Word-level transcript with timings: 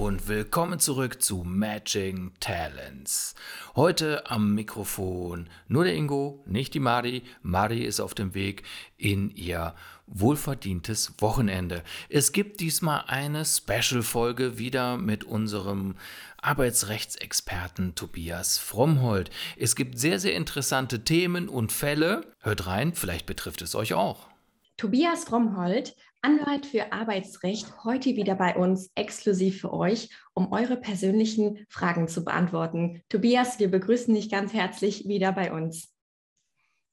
und 0.00 0.28
willkommen 0.28 0.80
zurück 0.80 1.20
zu 1.20 1.44
Matching 1.44 2.32
Talents. 2.40 3.34
Heute 3.76 4.30
am 4.30 4.54
Mikrofon 4.54 5.50
nur 5.68 5.84
der 5.84 5.94
Ingo, 5.94 6.42
nicht 6.46 6.72
die 6.72 6.80
Mari. 6.80 7.22
Mari 7.42 7.84
ist 7.84 8.00
auf 8.00 8.14
dem 8.14 8.32
Weg 8.32 8.62
in 8.96 9.28
ihr 9.28 9.74
wohlverdientes 10.06 11.12
Wochenende. 11.18 11.82
Es 12.08 12.32
gibt 12.32 12.60
diesmal 12.60 13.04
eine 13.08 13.44
Special-Folge 13.44 14.56
wieder 14.56 14.96
mit 14.96 15.24
unserem 15.24 15.96
Arbeitsrechtsexperten 16.40 17.94
Tobias 17.94 18.56
Frommhold. 18.56 19.28
Es 19.58 19.76
gibt 19.76 19.98
sehr, 19.98 20.18
sehr 20.18 20.34
interessante 20.34 21.04
Themen 21.04 21.50
und 21.50 21.72
Fälle. 21.72 22.22
Hört 22.40 22.66
rein, 22.66 22.94
vielleicht 22.94 23.26
betrifft 23.26 23.60
es 23.60 23.74
euch 23.74 23.92
auch. 23.92 24.30
Tobias 24.78 25.24
Frommhold, 25.24 25.94
Anwalt 26.22 26.66
für 26.66 26.92
Arbeitsrecht, 26.92 27.82
heute 27.82 28.14
wieder 28.14 28.34
bei 28.34 28.54
uns 28.54 28.90
exklusiv 28.94 29.62
für 29.62 29.72
euch, 29.72 30.10
um 30.34 30.52
eure 30.52 30.76
persönlichen 30.76 31.64
Fragen 31.70 32.08
zu 32.08 32.24
beantworten. 32.24 33.02
Tobias, 33.08 33.58
wir 33.58 33.70
begrüßen 33.70 34.14
dich 34.14 34.30
ganz 34.30 34.52
herzlich 34.52 35.08
wieder 35.08 35.32
bei 35.32 35.50
uns. 35.50 35.94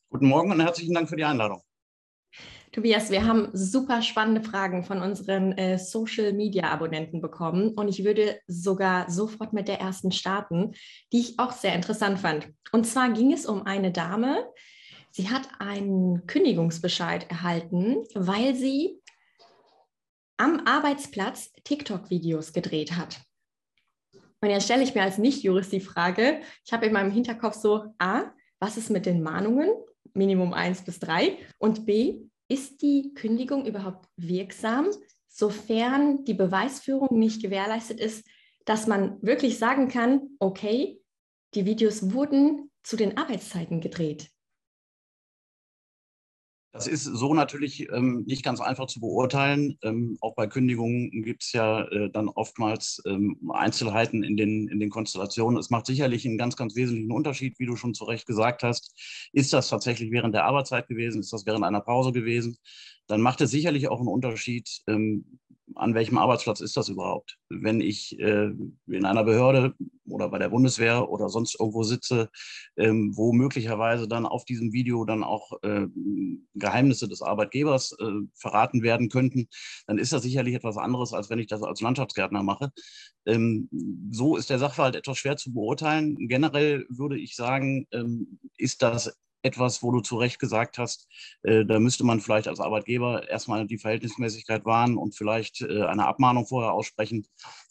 Guten 0.09 0.27
Morgen 0.27 0.51
und 0.51 0.61
herzlichen 0.61 0.93
Dank 0.93 1.09
für 1.09 1.17
die 1.17 1.25
Einladung. 1.25 1.61
Tobias, 2.71 3.11
wir 3.11 3.25
haben 3.25 3.49
super 3.51 4.01
spannende 4.01 4.41
Fragen 4.41 4.83
von 4.83 5.01
unseren 5.01 5.51
äh, 5.53 5.77
Social 5.77 6.31
Media 6.31 6.69
Abonnenten 6.69 7.19
bekommen 7.19 7.73
und 7.73 7.89
ich 7.89 8.05
würde 8.05 8.39
sogar 8.47 9.09
sofort 9.11 9.51
mit 9.51 9.67
der 9.67 9.81
ersten 9.81 10.13
starten, 10.13 10.73
die 11.11 11.19
ich 11.19 11.39
auch 11.39 11.51
sehr 11.51 11.73
interessant 11.75 12.19
fand. 12.19 12.47
Und 12.71 12.85
zwar 12.85 13.09
ging 13.09 13.33
es 13.33 13.45
um 13.45 13.65
eine 13.65 13.91
Dame, 13.91 14.45
sie 15.11 15.29
hat 15.29 15.49
einen 15.59 16.27
Kündigungsbescheid 16.27 17.29
erhalten, 17.29 18.03
weil 18.13 18.55
sie 18.55 19.01
am 20.37 20.61
Arbeitsplatz 20.65 21.51
TikTok-Videos 21.63 22.53
gedreht 22.53 22.95
hat. 22.95 23.19
Und 24.41 24.49
jetzt 24.49 24.65
stelle 24.65 24.83
ich 24.83 24.93
mir 24.93 25.01
als 25.01 25.17
Nicht-Jurist 25.17 25.71
die 25.71 25.79
Frage, 25.79 26.41
ich 26.63 26.71
habe 26.71 26.85
in 26.85 26.93
meinem 26.93 27.11
Hinterkopf 27.11 27.55
so, 27.55 27.93
a, 27.97 28.31
was 28.59 28.77
ist 28.77 28.89
mit 28.89 29.05
den 29.05 29.23
Mahnungen, 29.23 29.69
Minimum 30.13 30.53
1 30.53 30.83
bis 30.83 30.99
3 30.99 31.37
und 31.57 31.85
b, 31.85 32.21
ist 32.47 32.81
die 32.81 33.13
Kündigung 33.13 33.65
überhaupt 33.65 34.07
wirksam, 34.15 34.87
sofern 35.27 36.23
die 36.23 36.33
Beweisführung 36.33 37.17
nicht 37.17 37.41
gewährleistet 37.41 37.99
ist, 37.99 38.25
dass 38.65 38.87
man 38.87 39.21
wirklich 39.21 39.57
sagen 39.57 39.87
kann, 39.87 40.29
okay, 40.39 40.99
die 41.55 41.65
Videos 41.65 42.11
wurden 42.11 42.71
zu 42.83 42.95
den 42.95 43.17
Arbeitszeiten 43.17 43.81
gedreht. 43.81 44.29
Das 46.77 46.85
ist 46.85 47.05
so 47.05 47.33
natürlich 47.33 47.89
ähm, 47.91 48.23
nicht 48.27 48.43
ganz 48.43 48.61
einfach 48.61 48.85
zu 48.85 48.99
beurteilen. 48.99 49.79
Ähm, 49.81 50.15
auch 50.21 50.35
bei 50.35 50.45
Kündigungen 50.45 51.23
gibt 51.23 51.41
es 51.41 51.51
ja 51.51 51.87
äh, 51.87 52.11
dann 52.11 52.29
oftmals 52.29 53.01
ähm, 53.07 53.35
Einzelheiten 53.51 54.21
in 54.21 54.37
den, 54.37 54.67
in 54.67 54.79
den 54.79 54.91
Konstellationen. 54.91 55.57
Es 55.57 55.71
macht 55.71 55.87
sicherlich 55.87 56.23
einen 56.27 56.37
ganz, 56.37 56.55
ganz 56.55 56.75
wesentlichen 56.75 57.11
Unterschied, 57.11 57.57
wie 57.57 57.65
du 57.65 57.75
schon 57.75 57.95
zu 57.95 58.03
Recht 58.03 58.27
gesagt 58.27 58.61
hast. 58.61 58.93
Ist 59.33 59.53
das 59.53 59.69
tatsächlich 59.69 60.11
während 60.11 60.35
der 60.35 60.45
Arbeitszeit 60.45 60.87
gewesen? 60.87 61.21
Ist 61.21 61.33
das 61.33 61.47
während 61.47 61.65
einer 61.65 61.81
Pause 61.81 62.11
gewesen? 62.11 62.59
Dann 63.07 63.21
macht 63.21 63.41
es 63.41 63.49
sicherlich 63.49 63.87
auch 63.87 63.99
einen 63.99 64.09
Unterschied, 64.09 64.69
ähm, 64.85 65.39
an 65.77 65.93
welchem 65.93 66.17
Arbeitsplatz 66.17 66.59
ist 66.59 66.75
das 66.77 66.89
überhaupt? 66.89 67.37
Wenn 67.49 67.81
ich 67.81 68.19
äh, 68.19 68.51
in 68.87 69.05
einer 69.05 69.23
Behörde 69.23 69.73
oder 70.05 70.29
bei 70.29 70.39
der 70.39 70.49
Bundeswehr 70.49 71.09
oder 71.09 71.29
sonst 71.29 71.59
irgendwo 71.59 71.83
sitze, 71.83 72.29
ähm, 72.77 73.11
wo 73.15 73.33
möglicherweise 73.33 74.07
dann 74.07 74.25
auf 74.25 74.45
diesem 74.45 74.73
Video 74.73 75.05
dann 75.05 75.23
auch 75.23 75.51
äh, 75.61 75.87
Geheimnisse 76.55 77.07
des 77.07 77.21
Arbeitgebers 77.21 77.95
äh, 77.99 78.11
verraten 78.35 78.83
werden 78.83 79.09
könnten, 79.09 79.47
dann 79.85 79.97
ist 79.97 80.13
das 80.13 80.23
sicherlich 80.23 80.55
etwas 80.55 80.77
anderes, 80.77 81.13
als 81.13 81.29
wenn 81.29 81.39
ich 81.39 81.47
das 81.47 81.63
als 81.63 81.81
Landschaftsgärtner 81.81 82.43
mache. 82.43 82.71
Ähm, 83.25 83.69
so 84.11 84.37
ist 84.37 84.49
der 84.49 84.59
Sachverhalt 84.59 84.95
etwas 84.95 85.17
schwer 85.17 85.37
zu 85.37 85.53
beurteilen. 85.53 86.27
Generell 86.27 86.85
würde 86.89 87.19
ich 87.19 87.35
sagen, 87.35 87.87
ähm, 87.91 88.39
ist 88.57 88.81
das 88.81 89.15
etwas, 89.41 89.83
wo 89.83 89.91
du 89.91 90.01
zu 90.01 90.17
Recht 90.17 90.39
gesagt 90.39 90.77
hast, 90.77 91.07
äh, 91.43 91.65
da 91.65 91.79
müsste 91.79 92.03
man 92.03 92.19
vielleicht 92.19 92.47
als 92.47 92.59
Arbeitgeber 92.59 93.27
erstmal 93.29 93.67
die 93.67 93.77
Verhältnismäßigkeit 93.77 94.65
wahren 94.65 94.97
und 94.97 95.15
vielleicht 95.15 95.61
äh, 95.61 95.83
eine 95.83 96.05
Abmahnung 96.05 96.45
vorher 96.45 96.73
aussprechen. 96.73 97.25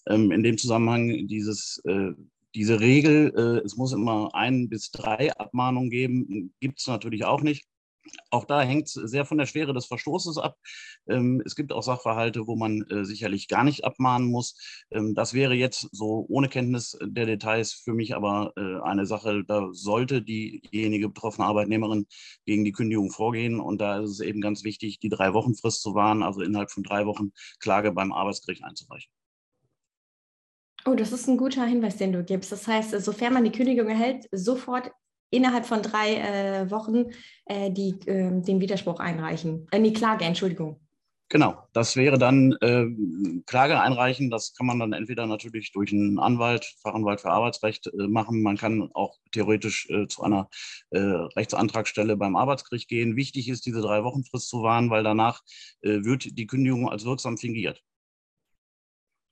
Ähm, 0.09 0.31
in 0.33 0.43
dem 0.43 0.59
Zusammenhang 0.59 1.27
dieses, 1.27 1.83
äh, 1.85 2.13
diese 2.55 2.81
Regel, 2.81 3.33
äh, 3.37 3.65
es 3.65 3.77
muss 3.77 3.93
immer 3.93 4.35
ein 4.35 4.69
bis 4.69 4.91
drei 4.91 5.33
Abmahnungen 5.37 5.91
geben, 5.91 6.55
gibt 6.61 6.81
es 6.81 6.87
natürlich 6.87 7.25
auch 7.25 7.43
nicht. 7.43 7.67
Auch 8.31 8.45
da 8.45 8.63
hängt 8.63 8.87
es 8.87 8.93
sehr 8.95 9.25
von 9.25 9.39
der 9.39 9.47
Schwere 9.47 9.73
des 9.73 9.87
Verstoßes 9.87 10.39
ab. 10.39 10.57
Ähm, 11.09 11.43
es 11.45 11.55
gibt 11.55 11.73
auch 11.73 11.83
Sachverhalte, 11.83 12.47
wo 12.47 12.57
man 12.57 12.83
äh, 12.91 13.05
sicherlich 13.05 13.49
gar 13.49 13.65
nicht 13.65 13.85
abmahnen 13.85 14.29
muss. 14.29 14.85
Ähm, 14.91 15.15
das 15.15 15.35
wäre 15.35 15.55
jetzt 15.55 15.89
so 15.93 16.27
ohne 16.29 16.49
Kenntnis 16.49 16.99
der 17.03 17.27
Details 17.27 17.73
für 17.73 17.93
mich 17.93 18.15
aber 18.15 18.53
äh, 18.57 18.81
eine 18.83 19.07
Sache, 19.07 19.45
da 19.47 19.69
sollte 19.73 20.23
diejenige 20.23 21.09
betroffene 21.09 21.47
Arbeitnehmerin 21.47 22.07
gegen 22.45 22.65
die 22.65 22.73
Kündigung 22.73 23.11
vorgehen. 23.11 23.61
Und 23.61 23.81
da 23.81 24.01
ist 24.01 24.11
es 24.11 24.21
eben 24.21 24.41
ganz 24.41 24.65
wichtig, 24.65 24.99
die 24.99 25.09
drei 25.09 25.35
Wochen 25.35 25.55
Frist 25.55 25.83
zu 25.83 25.95
wahren, 25.95 26.23
also 26.23 26.41
innerhalb 26.41 26.71
von 26.71 26.83
drei 26.83 27.07
Wochen 27.07 27.33
Klage 27.61 27.93
beim 27.93 28.13
Arbeitsgericht 28.13 28.65
einzureichen. 28.65 29.11
Oh, 30.85 30.95
das 30.95 31.11
ist 31.11 31.29
ein 31.29 31.37
guter 31.37 31.65
Hinweis, 31.65 31.97
den 31.97 32.13
du 32.13 32.23
gibst. 32.23 32.53
Das 32.53 32.69
heißt, 32.69 32.93
sofern 33.01 33.35
man 33.35 33.45
die 33.45 33.51
Kündigung 33.51 33.89
erhält, 33.89 34.29
sofort 34.31 34.93
innerhalb 35.31 35.67
von 35.67 35.83
drei 35.83 36.17
äh, 36.17 36.71
Wochen 36.71 37.07
äh, 37.47 37.71
die, 37.71 37.99
äh, 38.07 38.41
den 38.41 38.61
Widerspruch 38.61 39.01
einreichen. 39.01 39.67
Äh, 39.71 39.81
die 39.81 39.93
Klage, 39.93 40.25
Entschuldigung. 40.25 40.81
Genau, 41.29 41.57
das 41.73 41.97
wäre 41.97 42.19
dann 42.19 42.53
äh, 42.61 42.87
Klage 43.47 43.81
einreichen. 43.81 44.31
Das 44.31 44.55
kann 44.55 44.67
man 44.67 44.79
dann 44.79 44.93
entweder 44.93 45.27
natürlich 45.27 45.73
durch 45.73 45.93
einen 45.93 46.21
Anwalt, 46.21 46.65
Fachanwalt 46.83 47.21
für 47.21 47.31
Arbeitsrecht 47.31 47.89
äh, 47.89 48.07
machen. 48.07 48.43
Man 48.43 48.57
kann 48.57 48.91
auch 48.95 49.19
theoretisch 49.33 49.91
äh, 49.91 50.07
zu 50.07 50.23
einer 50.23 50.49
äh, 50.91 51.01
Rechtsantragsstelle 51.01 52.17
beim 52.17 52.37
Arbeitsgericht 52.37 52.89
gehen. 52.89 53.17
Wichtig 53.17 53.49
ist, 53.49 53.67
diese 53.67 53.81
drei 53.81 54.05
Wochen 54.05 54.23
Frist 54.23 54.49
zu 54.49 54.63
wahren, 54.63 54.89
weil 54.91 55.03
danach 55.03 55.43
wird 55.83 56.39
die 56.39 56.47
Kündigung 56.47 56.89
als 56.89 57.05
wirksam 57.05 57.39
fingiert. 57.39 57.83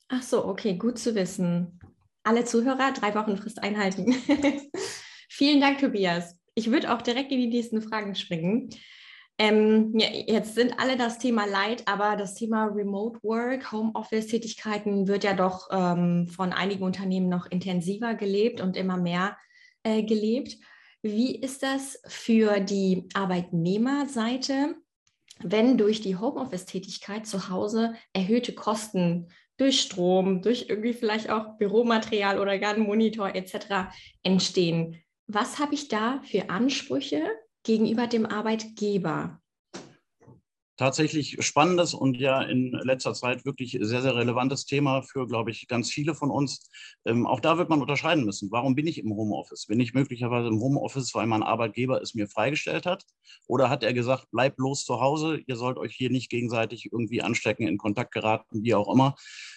Ach 0.09 0.22
so, 0.22 0.44
okay, 0.47 0.77
gut 0.77 0.99
zu 0.99 1.15
wissen. 1.15 1.81
Alle 2.25 2.44
Zuhörer, 2.44 2.93
drei 2.93 3.15
Wochen 3.15 3.37
Frist 3.37 3.62
einhalten. 3.62 4.15
Vielen 5.37 5.61
Dank, 5.61 5.81
Tobias. 5.81 6.39
Ich 6.55 6.71
würde 6.71 6.95
auch 6.95 7.03
direkt 7.03 7.33
in 7.33 7.41
die 7.41 7.49
nächsten 7.49 7.83
Fragen 7.83 8.15
springen. 8.15 8.71
Ähm, 9.37 9.91
ja, 9.99 10.06
jetzt 10.09 10.55
sind 10.55 10.78
alle 10.78 10.97
das 10.97 11.19
Thema 11.19 11.45
Leid, 11.45 11.83
aber 11.89 12.15
das 12.15 12.37
Thema 12.37 12.67
Remote 12.67 13.19
Work, 13.25 13.72
Homeoffice-Tätigkeiten 13.72 15.09
wird 15.09 15.25
ja 15.25 15.34
doch 15.34 15.71
ähm, 15.72 16.28
von 16.28 16.53
einigen 16.53 16.84
Unternehmen 16.84 17.28
noch 17.28 17.47
intensiver 17.47 18.15
gelebt 18.15 18.61
und 18.61 18.77
immer 18.77 18.97
mehr 18.97 19.37
äh, 19.83 20.05
gelebt. 20.05 20.56
Wie 21.03 21.34
ist 21.34 21.65
das 21.65 22.01
für 22.06 22.61
die 22.61 23.09
Arbeitnehmerseite, 23.15 24.77
wenn 25.41 25.77
durch 25.77 26.01
die 26.01 26.15
Homeoffice-Tätigkeit 26.15 27.27
zu 27.27 27.49
Hause 27.49 27.95
erhöhte 28.12 28.55
Kosten 28.55 29.27
durch 29.56 29.81
Strom, 29.81 30.43
durch 30.43 30.66
irgendwie 30.69 30.93
vielleicht 30.93 31.28
auch 31.28 31.59
Büromaterial 31.59 32.39
oder 32.39 32.56
gar 32.61 32.75
einen 32.75 32.84
Monitor 32.84 33.34
etc. 33.34 33.91
entstehen? 34.22 35.03
Was 35.26 35.58
habe 35.58 35.74
ich 35.74 35.88
da 35.88 36.20
für 36.24 36.50
Ansprüche 36.50 37.22
gegenüber 37.62 38.06
dem 38.06 38.26
Arbeitgeber? 38.26 39.40
Tatsächlich 40.76 41.36
spannendes 41.38 41.94
und 41.94 42.16
ja 42.16 42.42
in 42.42 42.72
letzter 42.72 43.14
Zeit 43.14 43.44
wirklich 43.44 43.78
sehr, 43.80 44.02
sehr 44.02 44.16
relevantes 44.16 44.66
Thema 44.66 45.02
für, 45.02 45.24
glaube 45.28 45.52
ich, 45.52 45.68
ganz 45.68 45.88
viele 45.88 46.16
von 46.16 46.32
uns. 46.32 46.68
Ähm, 47.04 47.28
auch 47.28 47.38
da 47.38 47.58
wird 47.58 47.68
man 47.68 47.80
unterscheiden 47.80 48.24
müssen. 48.24 48.50
Warum 48.50 48.74
bin 48.74 48.88
ich 48.88 48.98
im 48.98 49.14
Homeoffice? 49.14 49.66
Bin 49.66 49.78
ich 49.78 49.94
möglicherweise 49.94 50.48
im 50.48 50.58
Homeoffice, 50.58 51.14
weil 51.14 51.28
mein 51.28 51.44
Arbeitgeber 51.44 52.02
es 52.02 52.14
mir 52.14 52.26
freigestellt 52.26 52.86
hat? 52.86 53.04
Oder 53.46 53.70
hat 53.70 53.84
er 53.84 53.94
gesagt, 53.94 54.32
bleibt 54.32 54.56
bloß 54.56 54.84
zu 54.84 55.00
Hause, 55.00 55.41
ihr 55.47 55.54
sollt 55.54 55.78
euch 55.78 55.94
hier 55.94 56.10
nicht 56.10 56.28
gegenseitig 56.28 56.91
irgendwie 56.91 57.22
anstecken, 57.22 57.68
in 57.68 57.78
Kontakt 57.78 58.12
geraten, 58.12 58.65
wie 58.65 58.74
auch 58.74 58.92
immer? 58.92 59.15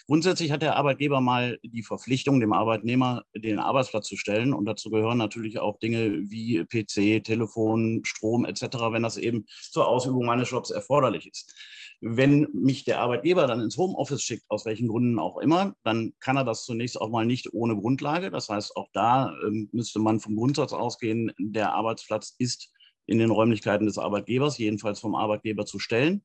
Grundsätzlich 0.08 0.52
hat 0.52 0.62
der 0.62 0.78
Arbeitgeber 0.78 1.20
mal 1.20 1.60
die 1.64 1.84
Verpflichtung, 1.84 2.40
dem 2.40 2.54
Arbeitnehmer 2.54 3.26
den 3.36 3.60
Arbeitsplatz 3.60 4.08
zu 4.08 4.16
stellen. 4.16 4.54
Und 4.54 4.64
dazu 4.64 4.90
gehören 4.90 5.18
natürlich 5.18 5.60
auch 5.60 5.80
Dinge 5.80 6.30
wie 6.30 6.64
PC, 6.64 7.22
Telefon, 7.26 8.02
Strom 8.06 8.46
etc., 8.46 8.62
wenn 8.92 9.04
das 9.04 9.18
eben 9.18 9.46
zur 9.70 9.86
Ausübung 9.86 10.26
meines 10.26 10.50
Jobs 10.50 10.72
erforderlich 10.72 11.28
ist. 11.30 11.54
Wenn 12.00 12.48
mich 12.54 12.86
der 12.86 13.02
Arbeitgeber 13.02 13.48
dann 13.48 13.60
ins 13.60 13.76
Homeoffice 13.76 14.22
schickt, 14.22 14.46
aus 14.48 14.66
welchen 14.66 14.88
Gründen 14.88 15.20
auch 15.20 15.40
immer, 15.40 15.76
dann 15.84 16.14
kann 16.22 16.38
er 16.38 16.46
das 16.46 16.64
zunächst 16.64 17.02
auch 17.02 17.10
mal 17.10 17.26
nicht 17.26 17.54
ohne 17.54 17.76
Grundlage. 17.76 18.32
Das 18.32 18.48
heißt, 18.48 18.78
auch 18.78 18.88
da 18.94 19.34
ähm, 19.46 19.68
müsste 19.74 20.00
man 20.00 20.22
vom 20.22 20.38
Grundsatz 20.38 20.72
ausgehen, 20.72 21.34
der 21.38 21.74
Arbeitsplatz 21.74 22.34
ist 22.38 22.72
in 23.08 23.18
den 23.18 23.32
Räumlichkeiten 23.32 23.88
des 23.88 23.98
Arbeitgebers, 23.98 24.58
jedenfalls 24.58 25.02
vom 25.02 25.16
Arbeitgeber 25.16 25.66
zu 25.66 25.80
stellen. 25.80 26.24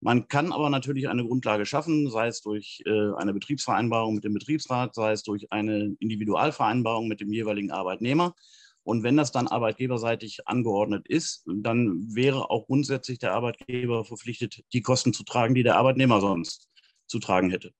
Man 0.00 0.28
kann 0.28 0.52
aber 0.52 0.70
natürlich 0.70 1.08
eine 1.08 1.24
Grundlage 1.24 1.66
schaffen, 1.66 2.10
sei 2.10 2.28
es 2.28 2.40
durch 2.40 2.82
äh, 2.86 3.12
eine 3.16 3.34
Betriebsvereinbarung 3.34 4.14
mit 4.14 4.24
dem 4.24 4.32
Betriebsrat, 4.32 4.94
sei 4.94 5.12
es 5.12 5.22
durch 5.22 5.52
eine 5.52 5.94
Individualvereinbarung 5.98 7.06
mit 7.06 7.20
dem 7.20 7.32
jeweiligen 7.32 7.70
Arbeitnehmer. 7.70 8.34
Und 8.82 9.02
wenn 9.02 9.18
das 9.18 9.30
dann 9.30 9.46
arbeitgeberseitig 9.46 10.48
angeordnet 10.48 11.06
ist, 11.06 11.44
dann 11.46 12.14
wäre 12.14 12.50
auch 12.50 12.66
grundsätzlich 12.66 13.18
der 13.18 13.34
Arbeitgeber 13.34 14.06
verpflichtet, 14.06 14.64
die 14.72 14.80
Kosten 14.80 15.12
zu 15.12 15.22
tragen, 15.22 15.54
die 15.54 15.62
der 15.62 15.76
Arbeitnehmer 15.76 16.20
sonst 16.20 16.70
zu 17.06 17.18
tragen 17.18 17.50
hätte. 17.50 17.72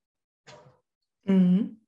Mhm. 1.24 1.80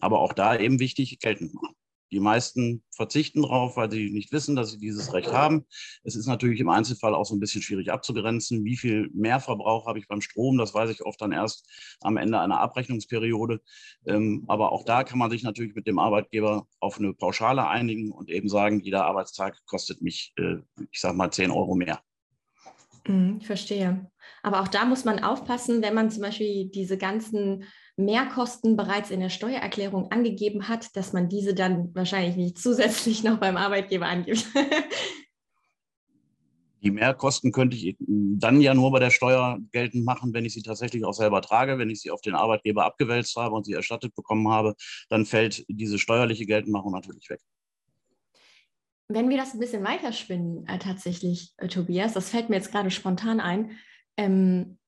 Aber 0.00 0.20
auch 0.20 0.32
da 0.32 0.58
eben 0.58 0.80
wichtig, 0.80 1.18
geltend 1.20 1.54
machen. 1.54 1.74
Die 2.14 2.20
meisten 2.20 2.84
verzichten 2.94 3.42
darauf, 3.42 3.76
weil 3.76 3.90
sie 3.90 4.08
nicht 4.10 4.30
wissen, 4.30 4.54
dass 4.54 4.70
sie 4.70 4.78
dieses 4.78 5.12
Recht 5.12 5.32
haben. 5.32 5.66
Es 6.04 6.14
ist 6.14 6.26
natürlich 6.26 6.60
im 6.60 6.68
Einzelfall 6.68 7.12
auch 7.12 7.24
so 7.24 7.34
ein 7.34 7.40
bisschen 7.40 7.60
schwierig 7.60 7.90
abzugrenzen. 7.90 8.64
Wie 8.64 8.76
viel 8.76 9.10
Mehrverbrauch 9.12 9.88
habe 9.88 9.98
ich 9.98 10.06
beim 10.06 10.20
Strom? 10.20 10.56
Das 10.56 10.74
weiß 10.74 10.90
ich 10.90 11.04
oft 11.04 11.20
dann 11.20 11.32
erst 11.32 11.68
am 12.02 12.16
Ende 12.16 12.38
einer 12.38 12.60
Abrechnungsperiode. 12.60 13.60
Ähm, 14.06 14.44
aber 14.46 14.70
auch 14.70 14.84
da 14.84 15.02
kann 15.02 15.18
man 15.18 15.32
sich 15.32 15.42
natürlich 15.42 15.74
mit 15.74 15.88
dem 15.88 15.98
Arbeitgeber 15.98 16.68
auf 16.78 16.98
eine 16.98 17.14
Pauschale 17.14 17.66
einigen 17.66 18.12
und 18.12 18.30
eben 18.30 18.48
sagen, 18.48 18.78
jeder 18.78 19.06
Arbeitstag 19.06 19.58
kostet 19.66 20.00
mich, 20.00 20.34
äh, 20.38 20.58
ich 20.92 21.00
sage 21.00 21.16
mal, 21.16 21.32
10 21.32 21.50
Euro 21.50 21.74
mehr. 21.74 22.00
Ich 23.40 23.46
verstehe. 23.46 24.08
Aber 24.42 24.62
auch 24.62 24.68
da 24.68 24.84
muss 24.84 25.04
man 25.04 25.22
aufpassen, 25.22 25.82
wenn 25.82 25.94
man 25.94 26.10
zum 26.10 26.22
Beispiel 26.22 26.70
diese 26.70 26.96
ganzen 26.96 27.64
Mehrkosten 27.96 28.76
bereits 28.76 29.10
in 29.10 29.20
der 29.20 29.30
Steuererklärung 29.30 30.10
angegeben 30.10 30.68
hat, 30.68 30.96
dass 30.96 31.12
man 31.12 31.28
diese 31.28 31.54
dann 31.54 31.94
wahrscheinlich 31.94 32.36
nicht 32.36 32.58
zusätzlich 32.58 33.22
noch 33.22 33.38
beim 33.38 33.56
Arbeitgeber 33.56 34.06
angibt. 34.06 34.46
Die 36.82 36.90
Mehrkosten 36.90 37.50
könnte 37.50 37.78
ich 37.78 37.96
dann 37.98 38.60
ja 38.60 38.74
nur 38.74 38.92
bei 38.92 38.98
der 38.98 39.08
Steuer 39.08 39.58
geltend 39.72 40.04
machen, 40.04 40.34
wenn 40.34 40.44
ich 40.44 40.52
sie 40.52 40.60
tatsächlich 40.60 41.02
auch 41.06 41.14
selber 41.14 41.40
trage. 41.40 41.78
Wenn 41.78 41.88
ich 41.88 42.02
sie 42.02 42.10
auf 42.10 42.20
den 42.20 42.34
Arbeitgeber 42.34 42.84
abgewälzt 42.84 43.34
habe 43.36 43.54
und 43.54 43.64
sie 43.64 43.72
erstattet 43.72 44.14
bekommen 44.14 44.48
habe, 44.48 44.74
dann 45.08 45.24
fällt 45.24 45.64
diese 45.68 45.98
steuerliche 45.98 46.44
Geltendmachung 46.44 46.92
natürlich 46.92 47.30
weg. 47.30 47.40
Wenn 49.08 49.30
wir 49.30 49.38
das 49.38 49.54
ein 49.54 49.60
bisschen 49.60 49.82
weiterspinnen, 49.82 50.66
äh, 50.66 50.78
tatsächlich, 50.78 51.54
äh, 51.56 51.68
Tobias, 51.68 52.12
das 52.12 52.28
fällt 52.28 52.50
mir 52.50 52.56
jetzt 52.56 52.70
gerade 52.70 52.90
spontan 52.90 53.40
ein. 53.40 53.78
Ähm, 54.18 54.78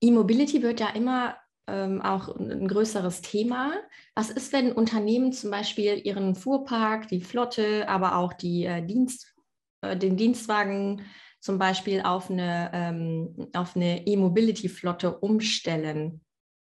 E-Mobility 0.00 0.62
wird 0.62 0.78
ja 0.78 0.90
immer 0.90 1.36
ähm, 1.66 2.02
auch 2.02 2.36
ein 2.36 2.68
größeres 2.68 3.22
Thema. 3.22 3.72
Was 4.14 4.30
ist, 4.30 4.52
wenn 4.52 4.72
Unternehmen 4.72 5.32
zum 5.32 5.50
Beispiel 5.50 6.00
ihren 6.04 6.34
Fuhrpark, 6.34 7.08
die 7.08 7.20
Flotte, 7.20 7.88
aber 7.88 8.16
auch 8.16 8.32
die, 8.32 8.64
äh, 8.64 8.84
Dienst, 8.84 9.34
äh, 9.80 9.96
den 9.96 10.16
Dienstwagen 10.16 11.02
zum 11.40 11.58
Beispiel 11.58 12.02
auf 12.02 12.30
eine, 12.30 12.70
ähm, 12.72 13.50
eine 13.52 14.06
E-Mobility-Flotte 14.06 15.18
umstellen? 15.18 16.20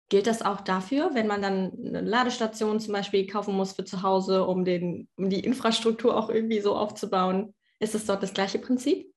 Gilt 0.08 0.26
das 0.26 0.42
auch 0.42 0.60
dafür, 0.60 1.14
wenn 1.14 1.26
man 1.26 1.40
dann 1.40 1.72
eine 1.86 2.02
Ladestation 2.02 2.80
zum 2.80 2.92
Beispiel 2.92 3.26
kaufen 3.26 3.56
muss 3.56 3.72
für 3.72 3.84
zu 3.84 4.02
Hause, 4.02 4.44
um, 4.44 4.64
den, 4.64 5.08
um 5.16 5.30
die 5.30 5.40
Infrastruktur 5.40 6.16
auch 6.16 6.28
irgendwie 6.28 6.60
so 6.60 6.76
aufzubauen? 6.76 7.54
Ist 7.80 7.94
es 7.94 8.06
dort 8.06 8.22
das 8.22 8.34
gleiche 8.34 8.58
Prinzip? 8.58 9.12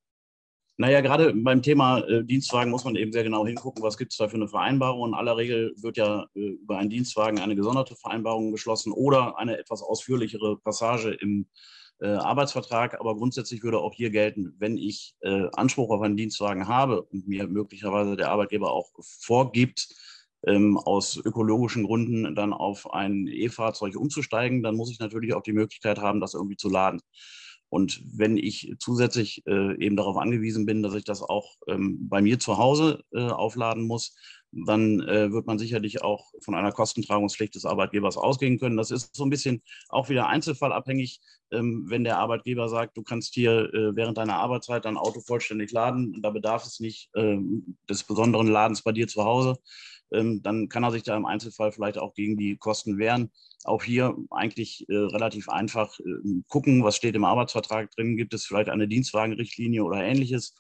Naja, 0.78 1.00
gerade 1.00 1.34
beim 1.34 1.62
Thema 1.62 2.00
äh, 2.00 2.24
Dienstwagen 2.26 2.70
muss 2.70 2.84
man 2.84 2.98
eben 2.98 3.14
sehr 3.14 3.24
genau 3.24 3.46
hingucken, 3.48 3.82
was 3.82 3.98
gibt 3.98 4.12
es 4.12 4.18
da 4.18 4.28
für 4.28 4.36
eine 4.36 4.50
Vereinbarung. 4.50 5.10
In 5.10 5.14
aller 5.14 5.38
Regel 5.38 5.74
wird 5.78 5.96
ja 5.96 6.26
äh, 6.36 6.40
über 6.40 6.78
einen 6.78 6.90
Dienstwagen 6.90 7.40
eine 7.40 7.56
gesonderte 7.56 7.96
Vereinbarung 7.96 8.52
geschlossen 8.52 8.92
oder 8.92 9.38
eine 9.38 9.58
etwas 9.58 9.82
ausführlichere 9.82 10.58
Passage 10.58 11.12
im 11.12 11.48
äh, 12.02 12.08
Arbeitsvertrag. 12.08 13.00
Aber 13.00 13.16
grundsätzlich 13.16 13.64
würde 13.64 13.80
auch 13.80 13.94
hier 13.94 14.10
gelten, 14.10 14.54
wenn 14.60 14.78
ich 14.78 15.16
äh, 15.22 15.48
Anspruch 15.54 15.92
auf 15.92 16.02
einen 16.02 16.18
Dienstwagen 16.18 16.68
habe 16.68 17.04
und 17.04 17.26
mir 17.26 17.48
möglicherweise 17.48 18.18
der 18.18 18.32
Arbeitgeber 18.32 18.72
auch 18.72 18.90
vorgibt, 19.02 19.88
ähm, 20.46 20.78
aus 20.78 21.16
ökologischen 21.18 21.86
Gründen 21.86 22.36
dann 22.36 22.52
auf 22.52 22.94
ein 22.94 23.28
E-Fahrzeug 23.28 23.96
umzusteigen, 23.96 24.62
dann 24.62 24.76
muss 24.76 24.92
ich 24.92 25.00
natürlich 25.00 25.34
auch 25.34 25.42
die 25.42 25.54
Möglichkeit 25.54 26.00
haben, 26.00 26.20
das 26.20 26.34
irgendwie 26.34 26.58
zu 26.58 26.70
laden. 26.70 27.00
Und 27.76 28.02
wenn 28.10 28.38
ich 28.38 28.74
zusätzlich 28.80 29.46
äh, 29.48 29.76
eben 29.84 29.98
darauf 29.98 30.16
angewiesen 30.16 30.66
bin, 30.66 30.82
dass 30.82 30.94
ich 30.94 31.04
das 31.04 31.22
auch 31.22 31.56
ähm, 31.68 32.08
bei 32.08 32.22
mir 32.22 32.40
zu 32.40 32.58
Hause 32.58 33.04
äh, 33.12 33.20
aufladen 33.20 33.84
muss, 33.84 34.16
dann 34.56 35.02
äh, 35.02 35.32
wird 35.32 35.48
man 35.48 35.60
sicherlich 35.60 36.02
auch 36.02 36.32
von 36.42 36.56
einer 36.56 36.72
Kostentragungspflicht 36.72 37.56
des 37.56 37.66
Arbeitgebers 37.66 38.16
ausgehen 38.16 38.58
können. 38.58 38.78
Das 38.78 38.90
ist 38.90 39.16
so 39.16 39.26
ein 39.26 39.30
bisschen 39.30 39.62
auch 39.90 40.08
wieder 40.10 40.28
einzelfallabhängig, 40.28 41.20
ähm, 41.52 41.86
wenn 41.88 42.06
der 42.06 42.18
Arbeitgeber 42.18 42.70
sagt, 42.70 42.96
du 42.98 43.04
kannst 43.04 43.34
hier 43.34 43.74
äh, 43.74 43.96
während 43.96 44.18
deiner 44.18 44.38
Arbeitszeit 44.38 44.86
dein 44.86 44.98
Auto 44.98 45.20
vollständig 45.20 45.72
laden, 45.72 46.22
da 46.22 46.30
bedarf 46.30 46.66
es 46.66 46.80
nicht 46.80 47.10
ähm, 47.16 47.78
des 47.90 48.04
besonderen 48.04 48.48
Ladens 48.48 48.82
bei 48.82 48.94
dir 48.94 49.08
zu 49.08 49.26
Hause, 49.26 49.58
ähm, 50.12 50.42
dann 50.42 50.70
kann 50.70 50.84
er 50.84 50.92
sich 50.92 51.04
da 51.04 51.18
im 51.18 51.26
Einzelfall 51.26 51.72
vielleicht 51.72 51.98
auch 51.98 52.14
gegen 52.14 52.38
die 52.38 52.56
Kosten 52.56 52.98
wehren. 52.98 53.32
Auch 53.66 53.84
hier 53.84 54.16
eigentlich 54.30 54.86
äh, 54.90 54.96
relativ 54.96 55.50
einfach 55.50 56.00
äh, 56.00 56.04
gucken, 56.48 56.84
was 56.84 56.96
steht 56.96 57.16
im 57.16 57.26
Arbeitsvertrag 57.26 57.92
drin, 57.92 58.16
gibt 58.16 58.34
es 58.34 58.46
vielleicht 58.46 58.70
eine 58.70 58.88
Dienstwagenrichtlinie 58.88 59.84
oder 59.84 60.04
ähnliches 60.04 60.56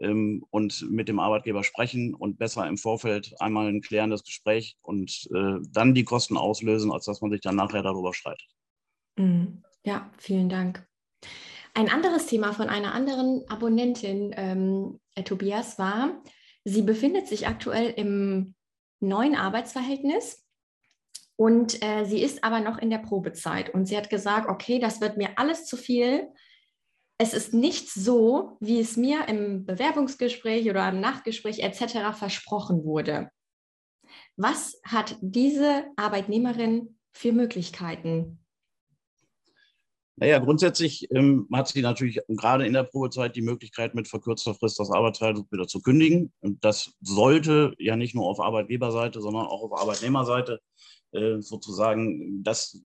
ähm, 0.00 0.44
und 0.50 0.90
mit 0.90 1.08
dem 1.08 1.18
Arbeitgeber 1.18 1.64
sprechen 1.64 2.14
und 2.14 2.38
besser 2.38 2.66
im 2.66 2.78
Vorfeld 2.78 3.34
einmal 3.40 3.68
ein 3.68 3.80
klärendes 3.80 4.24
Gespräch 4.24 4.76
und 4.82 5.28
äh, 5.34 5.58
dann 5.70 5.94
die 5.94 6.04
Kosten 6.04 6.36
auslösen, 6.36 6.92
als 6.92 7.04
dass 7.04 7.20
man 7.20 7.30
sich 7.30 7.40
dann 7.40 7.56
nachher 7.56 7.82
darüber 7.82 8.12
streitet. 8.14 8.48
Mhm. 9.16 9.62
Ja, 9.84 10.10
vielen 10.18 10.48
Dank. 10.48 10.86
Ein 11.74 11.90
anderes 11.90 12.26
Thema 12.26 12.52
von 12.52 12.68
einer 12.68 12.94
anderen 12.94 13.44
Abonnentin, 13.48 14.34
ähm, 14.36 14.98
Tobias, 15.24 15.78
war, 15.78 16.22
sie 16.64 16.82
befindet 16.82 17.28
sich 17.28 17.46
aktuell 17.46 17.90
im 17.90 18.54
neuen 19.00 19.36
Arbeitsverhältnis 19.36 20.44
und 21.36 21.82
äh, 21.84 22.04
sie 22.04 22.22
ist 22.22 22.42
aber 22.44 22.60
noch 22.60 22.78
in 22.78 22.90
der 22.90 22.98
Probezeit 22.98 23.72
und 23.72 23.86
sie 23.86 23.96
hat 23.96 24.08
gesagt, 24.08 24.48
okay, 24.48 24.78
das 24.78 25.00
wird 25.00 25.18
mir 25.18 25.30
alles 25.36 25.66
zu 25.66 25.76
viel. 25.76 26.28
Es 27.18 27.32
ist 27.32 27.54
nicht 27.54 27.90
so, 27.90 28.58
wie 28.60 28.78
es 28.78 28.96
mir 28.96 29.26
im 29.28 29.64
Bewerbungsgespräch 29.64 30.68
oder 30.68 30.88
im 30.88 31.00
Nachgespräch 31.00 31.60
etc. 31.60 32.16
versprochen 32.16 32.84
wurde. 32.84 33.30
Was 34.36 34.78
hat 34.84 35.16
diese 35.22 35.84
Arbeitnehmerin 35.96 36.98
für 37.12 37.32
Möglichkeiten? 37.32 38.38
Naja, 40.18 40.38
grundsätzlich 40.38 41.10
ähm, 41.10 41.46
hat 41.52 41.68
sie 41.68 41.82
natürlich 41.82 42.20
gerade 42.28 42.66
in 42.66 42.72
der 42.72 42.84
Probezeit 42.84 43.36
die 43.36 43.42
Möglichkeit, 43.42 43.94
mit 43.94 44.08
verkürzter 44.08 44.54
Frist 44.54 44.80
das 44.80 44.90
Arbeitsverhältnis 44.90 45.44
wieder 45.50 45.66
zu 45.66 45.80
kündigen. 45.80 46.32
Und 46.40 46.64
das 46.64 46.94
sollte 47.02 47.74
ja 47.78 47.96
nicht 47.96 48.14
nur 48.14 48.26
auf 48.26 48.40
Arbeitgeberseite, 48.40 49.20
sondern 49.20 49.46
auch 49.46 49.62
auf 49.62 49.78
Arbeitnehmerseite 49.78 50.60
äh, 51.12 51.40
sozusagen 51.40 52.42
das 52.42 52.82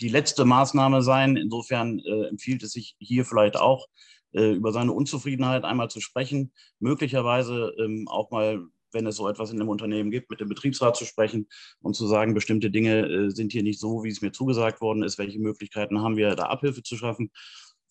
die 0.00 0.08
letzte 0.08 0.44
Maßnahme 0.44 1.02
sein. 1.02 1.36
Insofern 1.36 2.00
äh, 2.00 2.28
empfiehlt 2.28 2.62
es 2.62 2.72
sich 2.72 2.96
hier 2.98 3.24
vielleicht 3.24 3.56
auch, 3.56 3.86
äh, 4.32 4.52
über 4.52 4.72
seine 4.72 4.92
Unzufriedenheit 4.92 5.64
einmal 5.64 5.90
zu 5.90 6.00
sprechen, 6.00 6.52
möglicherweise 6.78 7.74
ähm, 7.78 8.06
auch 8.08 8.30
mal, 8.30 8.64
wenn 8.92 9.06
es 9.06 9.16
so 9.16 9.28
etwas 9.28 9.50
in 9.50 9.60
einem 9.60 9.68
Unternehmen 9.68 10.10
gibt, 10.10 10.30
mit 10.30 10.40
dem 10.40 10.48
Betriebsrat 10.48 10.96
zu 10.96 11.04
sprechen 11.04 11.48
und 11.80 11.94
zu 11.94 12.06
sagen, 12.06 12.34
bestimmte 12.34 12.70
Dinge 12.70 13.06
äh, 13.06 13.30
sind 13.30 13.52
hier 13.52 13.62
nicht 13.62 13.80
so, 13.80 14.04
wie 14.04 14.08
es 14.08 14.22
mir 14.22 14.32
zugesagt 14.32 14.80
worden 14.80 15.02
ist, 15.02 15.18
welche 15.18 15.38
Möglichkeiten 15.38 16.00
haben 16.00 16.16
wir, 16.16 16.34
da 16.34 16.44
Abhilfe 16.44 16.82
zu 16.82 16.96
schaffen. 16.96 17.30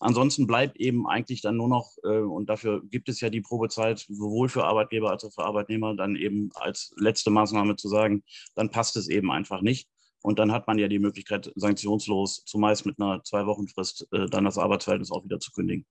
Ansonsten 0.01 0.47
bleibt 0.47 0.77
eben 0.79 1.07
eigentlich 1.07 1.41
dann 1.41 1.57
nur 1.57 1.67
noch, 1.67 1.97
äh, 2.03 2.19
und 2.19 2.49
dafür 2.49 2.81
gibt 2.85 3.09
es 3.09 3.19
ja 3.19 3.29
die 3.29 3.41
Probezeit, 3.41 4.05
sowohl 4.07 4.47
für 4.47 4.63
Arbeitgeber 4.63 5.11
als 5.11 5.25
auch 5.25 5.33
für 5.33 5.43
Arbeitnehmer, 5.43 5.93
dann 5.95 6.15
eben 6.15 6.51
als 6.55 6.93
letzte 6.97 7.31
Maßnahme 7.31 7.75
zu 7.75 7.89
sagen, 7.89 8.23
dann 8.55 8.71
passt 8.71 8.95
es 8.95 9.09
eben 9.09 9.29
einfach 9.29 9.61
nicht. 9.61 9.89
Und 10.21 10.39
dann 10.39 10.51
hat 10.51 10.67
man 10.67 10.77
ja 10.77 10.87
die 10.87 10.99
Möglichkeit, 10.99 11.51
sanktionslos, 11.55 12.43
zumeist 12.45 12.85
mit 12.85 12.99
einer 12.99 13.23
Zwei-Wochen-Frist, 13.23 14.07
äh, 14.11 14.25
dann 14.27 14.45
das 14.45 14.57
Arbeitsverhältnis 14.57 15.11
auch 15.11 15.23
wieder 15.23 15.39
zu 15.39 15.51
kündigen. 15.51 15.85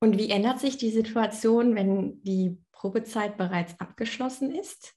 Und 0.00 0.18
wie 0.18 0.30
ändert 0.30 0.60
sich 0.60 0.76
die 0.76 0.90
Situation, 0.90 1.74
wenn 1.74 2.22
die 2.22 2.58
Probezeit 2.72 3.36
bereits 3.36 3.78
abgeschlossen 3.78 4.50
ist? 4.50 4.94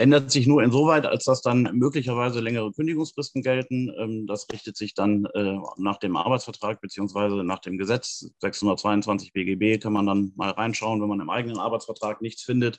ändert 0.00 0.30
sich 0.30 0.46
nur 0.46 0.62
insoweit, 0.62 1.04
als 1.04 1.24
dass 1.24 1.42
dann 1.42 1.68
möglicherweise 1.74 2.40
längere 2.40 2.72
Kündigungsfristen 2.72 3.42
gelten. 3.42 3.92
Ähm, 3.98 4.26
das 4.26 4.46
richtet 4.50 4.76
sich 4.76 4.94
dann 4.94 5.26
äh, 5.34 5.58
nach 5.76 5.98
dem 5.98 6.16
Arbeitsvertrag 6.16 6.80
beziehungsweise 6.80 7.44
nach 7.44 7.58
dem 7.58 7.76
Gesetz 7.76 8.30
622 8.38 9.34
BGB 9.34 9.78
kann 9.78 9.92
man 9.92 10.06
dann 10.06 10.32
mal 10.36 10.50
reinschauen, 10.50 11.02
wenn 11.02 11.08
man 11.08 11.20
im 11.20 11.28
eigenen 11.28 11.58
Arbeitsvertrag 11.58 12.22
nichts 12.22 12.42
findet. 12.42 12.78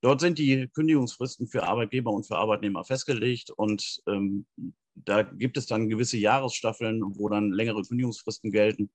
Dort 0.00 0.20
sind 0.20 0.38
die 0.38 0.68
Kündigungsfristen 0.68 1.48
für 1.48 1.64
Arbeitgeber 1.64 2.12
und 2.12 2.26
für 2.26 2.36
Arbeitnehmer 2.36 2.84
festgelegt 2.84 3.50
und 3.50 4.00
ähm, 4.06 4.46
da 4.94 5.22
gibt 5.22 5.56
es 5.56 5.66
dann 5.66 5.88
gewisse 5.88 6.16
Jahresstaffeln, 6.16 7.02
wo 7.16 7.28
dann 7.28 7.52
längere 7.52 7.82
Kündigungsfristen 7.82 8.50
gelten. 8.50 8.90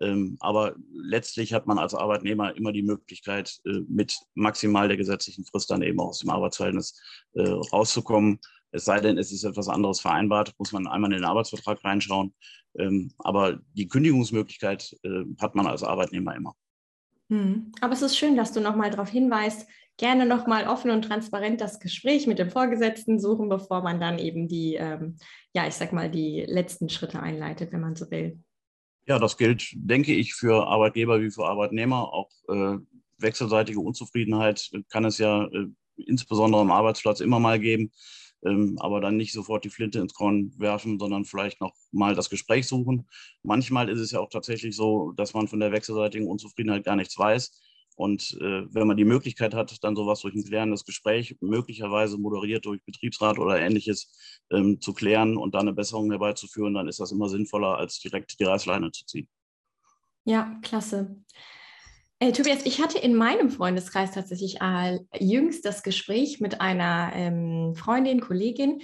Ähm, 0.00 0.36
aber 0.40 0.74
letztlich 0.92 1.52
hat 1.52 1.66
man 1.66 1.78
als 1.78 1.94
Arbeitnehmer 1.94 2.56
immer 2.56 2.72
die 2.72 2.82
Möglichkeit, 2.82 3.60
äh, 3.64 3.80
mit 3.88 4.18
maximal 4.34 4.88
der 4.88 4.96
gesetzlichen 4.96 5.44
Frist 5.44 5.70
dann 5.70 5.82
eben 5.82 6.00
aus 6.00 6.18
dem 6.18 6.30
Arbeitsverhältnis 6.30 7.00
äh, 7.34 7.48
rauszukommen. 7.48 8.40
Es 8.72 8.84
sei 8.84 9.00
denn, 9.00 9.18
es 9.18 9.30
ist 9.30 9.44
etwas 9.44 9.68
anderes 9.68 10.00
vereinbart, 10.00 10.52
muss 10.58 10.72
man 10.72 10.88
einmal 10.88 11.12
in 11.12 11.18
den 11.18 11.24
Arbeitsvertrag 11.24 11.84
reinschauen. 11.84 12.34
Ähm, 12.76 13.12
aber 13.18 13.60
die 13.74 13.86
Kündigungsmöglichkeit 13.86 14.96
äh, 15.04 15.24
hat 15.40 15.54
man 15.54 15.66
als 15.66 15.84
Arbeitnehmer 15.84 16.34
immer. 16.34 16.56
Hm. 17.30 17.72
Aber 17.80 17.92
es 17.92 18.02
ist 18.02 18.18
schön, 18.18 18.36
dass 18.36 18.52
du 18.52 18.60
nochmal 18.60 18.90
darauf 18.90 19.08
hinweist, 19.08 19.68
gerne 19.96 20.26
nochmal 20.26 20.66
offen 20.66 20.90
und 20.90 21.02
transparent 21.02 21.60
das 21.60 21.78
Gespräch 21.78 22.26
mit 22.26 22.38
dem 22.38 22.50
Vorgesetzten 22.50 23.20
suchen, 23.20 23.48
bevor 23.48 23.82
man 23.82 24.00
dann 24.00 24.18
eben 24.18 24.48
die, 24.48 24.74
ähm, 24.74 25.16
ja, 25.54 25.66
ich 25.66 25.74
sag 25.74 25.92
mal, 25.92 26.10
die 26.10 26.44
letzten 26.46 26.88
Schritte 26.88 27.20
einleitet, 27.20 27.72
wenn 27.72 27.80
man 27.80 27.94
so 27.94 28.10
will. 28.10 28.42
Ja, 29.06 29.18
das 29.18 29.36
gilt, 29.36 29.68
denke 29.74 30.14
ich, 30.14 30.34
für 30.34 30.66
Arbeitgeber 30.66 31.20
wie 31.20 31.30
für 31.30 31.46
Arbeitnehmer. 31.46 32.12
Auch 32.12 32.30
äh, 32.48 32.78
wechselseitige 33.18 33.78
Unzufriedenheit 33.78 34.70
kann 34.90 35.04
es 35.04 35.18
ja 35.18 35.44
äh, 35.44 35.66
insbesondere 35.96 36.62
am 36.62 36.70
Arbeitsplatz 36.70 37.20
immer 37.20 37.38
mal 37.38 37.60
geben. 37.60 37.92
ähm, 38.44 38.76
aber 38.78 39.00
dann 39.00 39.16
nicht 39.16 39.32
sofort 39.32 39.64
die 39.64 39.70
Flinte 39.70 39.98
ins 40.00 40.14
Korn 40.14 40.52
werfen, 40.58 40.98
sondern 40.98 41.24
vielleicht 41.24 41.60
noch 41.60 41.74
mal 41.92 42.14
das 42.14 42.30
Gespräch 42.30 42.66
suchen. 42.66 43.08
Manchmal 43.42 43.88
ist 43.88 44.00
es 44.00 44.10
ja 44.10 44.20
auch 44.20 44.28
tatsächlich 44.28 44.76
so, 44.76 45.12
dass 45.12 45.34
man 45.34 45.48
von 45.48 45.60
der 45.60 45.72
wechselseitigen 45.72 46.28
Unzufriedenheit 46.28 46.84
gar 46.84 46.96
nichts 46.96 47.18
weiß. 47.18 47.60
Und 47.96 48.36
äh, 48.40 48.74
wenn 48.74 48.86
man 48.86 48.96
die 48.96 49.04
Möglichkeit 49.04 49.54
hat, 49.54 49.82
dann 49.84 49.94
sowas 49.94 50.20
durch 50.20 50.34
ein 50.34 50.44
klärendes 50.44 50.84
Gespräch, 50.84 51.36
möglicherweise 51.40 52.18
moderiert 52.18 52.64
durch 52.64 52.82
Betriebsrat 52.84 53.38
oder 53.38 53.60
ähnliches, 53.60 54.40
ähm, 54.50 54.80
zu 54.80 54.92
klären 54.94 55.36
und 55.36 55.54
dann 55.54 55.68
eine 55.68 55.74
Besserung 55.74 56.10
herbeizuführen, 56.10 56.74
dann 56.74 56.88
ist 56.88 56.98
das 56.98 57.12
immer 57.12 57.28
sinnvoller, 57.28 57.78
als 57.78 58.00
direkt 58.00 58.38
die 58.40 58.44
Reißleine 58.44 58.90
zu 58.90 59.06
ziehen. 59.06 59.28
Ja, 60.24 60.58
klasse. 60.62 61.16
Äh, 62.18 62.32
Tobias, 62.32 62.64
ich 62.64 62.80
hatte 62.80 62.98
in 62.98 63.14
meinem 63.14 63.50
Freundeskreis 63.50 64.12
tatsächlich 64.12 64.60
äh, 64.60 64.98
jüngst 65.18 65.64
das 65.64 65.82
Gespräch 65.82 66.40
mit 66.40 66.60
einer 66.60 67.12
ähm, 67.14 67.74
Freundin, 67.76 68.20
Kollegin. 68.20 68.80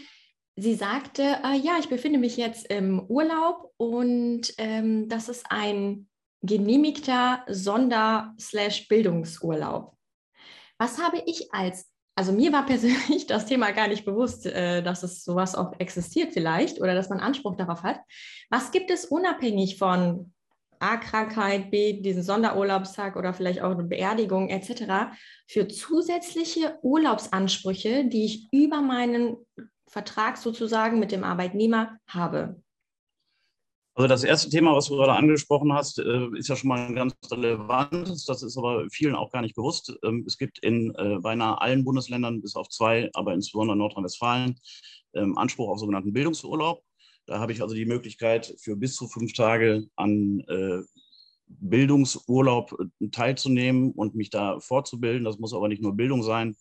Sie 0.56 0.74
sagte, 0.74 1.22
äh, 1.22 1.56
ja, 1.56 1.78
ich 1.80 1.88
befinde 1.88 2.18
mich 2.18 2.36
jetzt 2.36 2.66
im 2.66 3.00
Urlaub 3.00 3.72
und 3.78 4.52
ähm, 4.58 5.08
das 5.08 5.30
ist 5.30 5.46
ein 5.48 6.09
genehmigter 6.42 7.44
Sonder-Bildungsurlaub. 7.48 9.96
Was 10.78 10.98
habe 10.98 11.22
ich 11.26 11.52
als, 11.52 11.90
also 12.14 12.32
mir 12.32 12.52
war 12.52 12.66
persönlich 12.66 13.26
das 13.26 13.46
Thema 13.46 13.72
gar 13.72 13.88
nicht 13.88 14.04
bewusst, 14.04 14.46
äh, 14.46 14.82
dass 14.82 15.02
es 15.02 15.24
sowas 15.24 15.54
auch 15.54 15.72
existiert 15.78 16.32
vielleicht 16.32 16.80
oder 16.80 16.94
dass 16.94 17.10
man 17.10 17.20
Anspruch 17.20 17.56
darauf 17.56 17.82
hat. 17.82 18.00
Was 18.48 18.70
gibt 18.70 18.90
es 18.90 19.04
unabhängig 19.04 19.76
von 19.78 20.32
A, 20.82 20.96
Krankheit, 20.96 21.70
B, 21.70 22.00
diesen 22.00 22.22
Sonderurlaubstag 22.22 23.16
oder 23.16 23.34
vielleicht 23.34 23.60
auch 23.60 23.72
eine 23.72 23.84
Beerdigung 23.84 24.48
etc. 24.48 25.14
für 25.46 25.68
zusätzliche 25.68 26.78
Urlaubsansprüche, 26.80 28.06
die 28.06 28.24
ich 28.24 28.48
über 28.50 28.80
meinen 28.80 29.36
Vertrag 29.86 30.38
sozusagen 30.38 30.98
mit 30.98 31.12
dem 31.12 31.22
Arbeitnehmer 31.22 31.98
habe? 32.06 32.62
Also 33.94 34.06
das 34.08 34.22
erste 34.22 34.48
Thema, 34.50 34.74
was 34.74 34.86
du 34.86 34.96
gerade 34.96 35.12
angesprochen 35.12 35.72
hast, 35.72 35.98
äh, 35.98 36.28
ist 36.36 36.48
ja 36.48 36.56
schon 36.56 36.68
mal 36.68 36.86
ein 36.86 36.94
ganz 36.94 37.14
relevantes. 37.30 38.24
Das 38.24 38.42
ist 38.42 38.56
aber 38.56 38.86
vielen 38.90 39.16
auch 39.16 39.30
gar 39.32 39.42
nicht 39.42 39.56
bewusst. 39.56 39.92
Ähm, 40.04 40.24
es 40.26 40.38
gibt 40.38 40.58
in 40.60 40.94
äh, 40.94 41.18
beinahe 41.20 41.60
allen 41.60 41.84
Bundesländern, 41.84 42.40
bis 42.40 42.54
auf 42.54 42.68
zwei, 42.68 43.10
aber 43.14 43.34
insbesondere 43.34 43.76
Nordrhein-Westfalen, 43.76 44.58
ähm, 45.14 45.36
Anspruch 45.36 45.68
auf 45.68 45.80
sogenannten 45.80 46.12
Bildungsurlaub. 46.12 46.82
Da 47.26 47.40
habe 47.40 47.52
ich 47.52 47.62
also 47.62 47.74
die 47.74 47.86
Möglichkeit, 47.86 48.54
für 48.60 48.76
bis 48.76 48.94
zu 48.94 49.08
fünf 49.08 49.32
Tage 49.32 49.86
an 49.96 50.40
äh, 50.48 50.80
Bildungsurlaub 51.58 52.76
äh, 53.00 53.08
teilzunehmen 53.08 53.92
und 53.92 54.14
mich 54.14 54.30
da 54.30 54.60
fortzubilden. 54.60 55.24
Das 55.24 55.38
muss 55.38 55.54
aber 55.54 55.68
nicht 55.68 55.82
nur 55.82 55.96
Bildung 55.96 56.22
sein. 56.22 56.56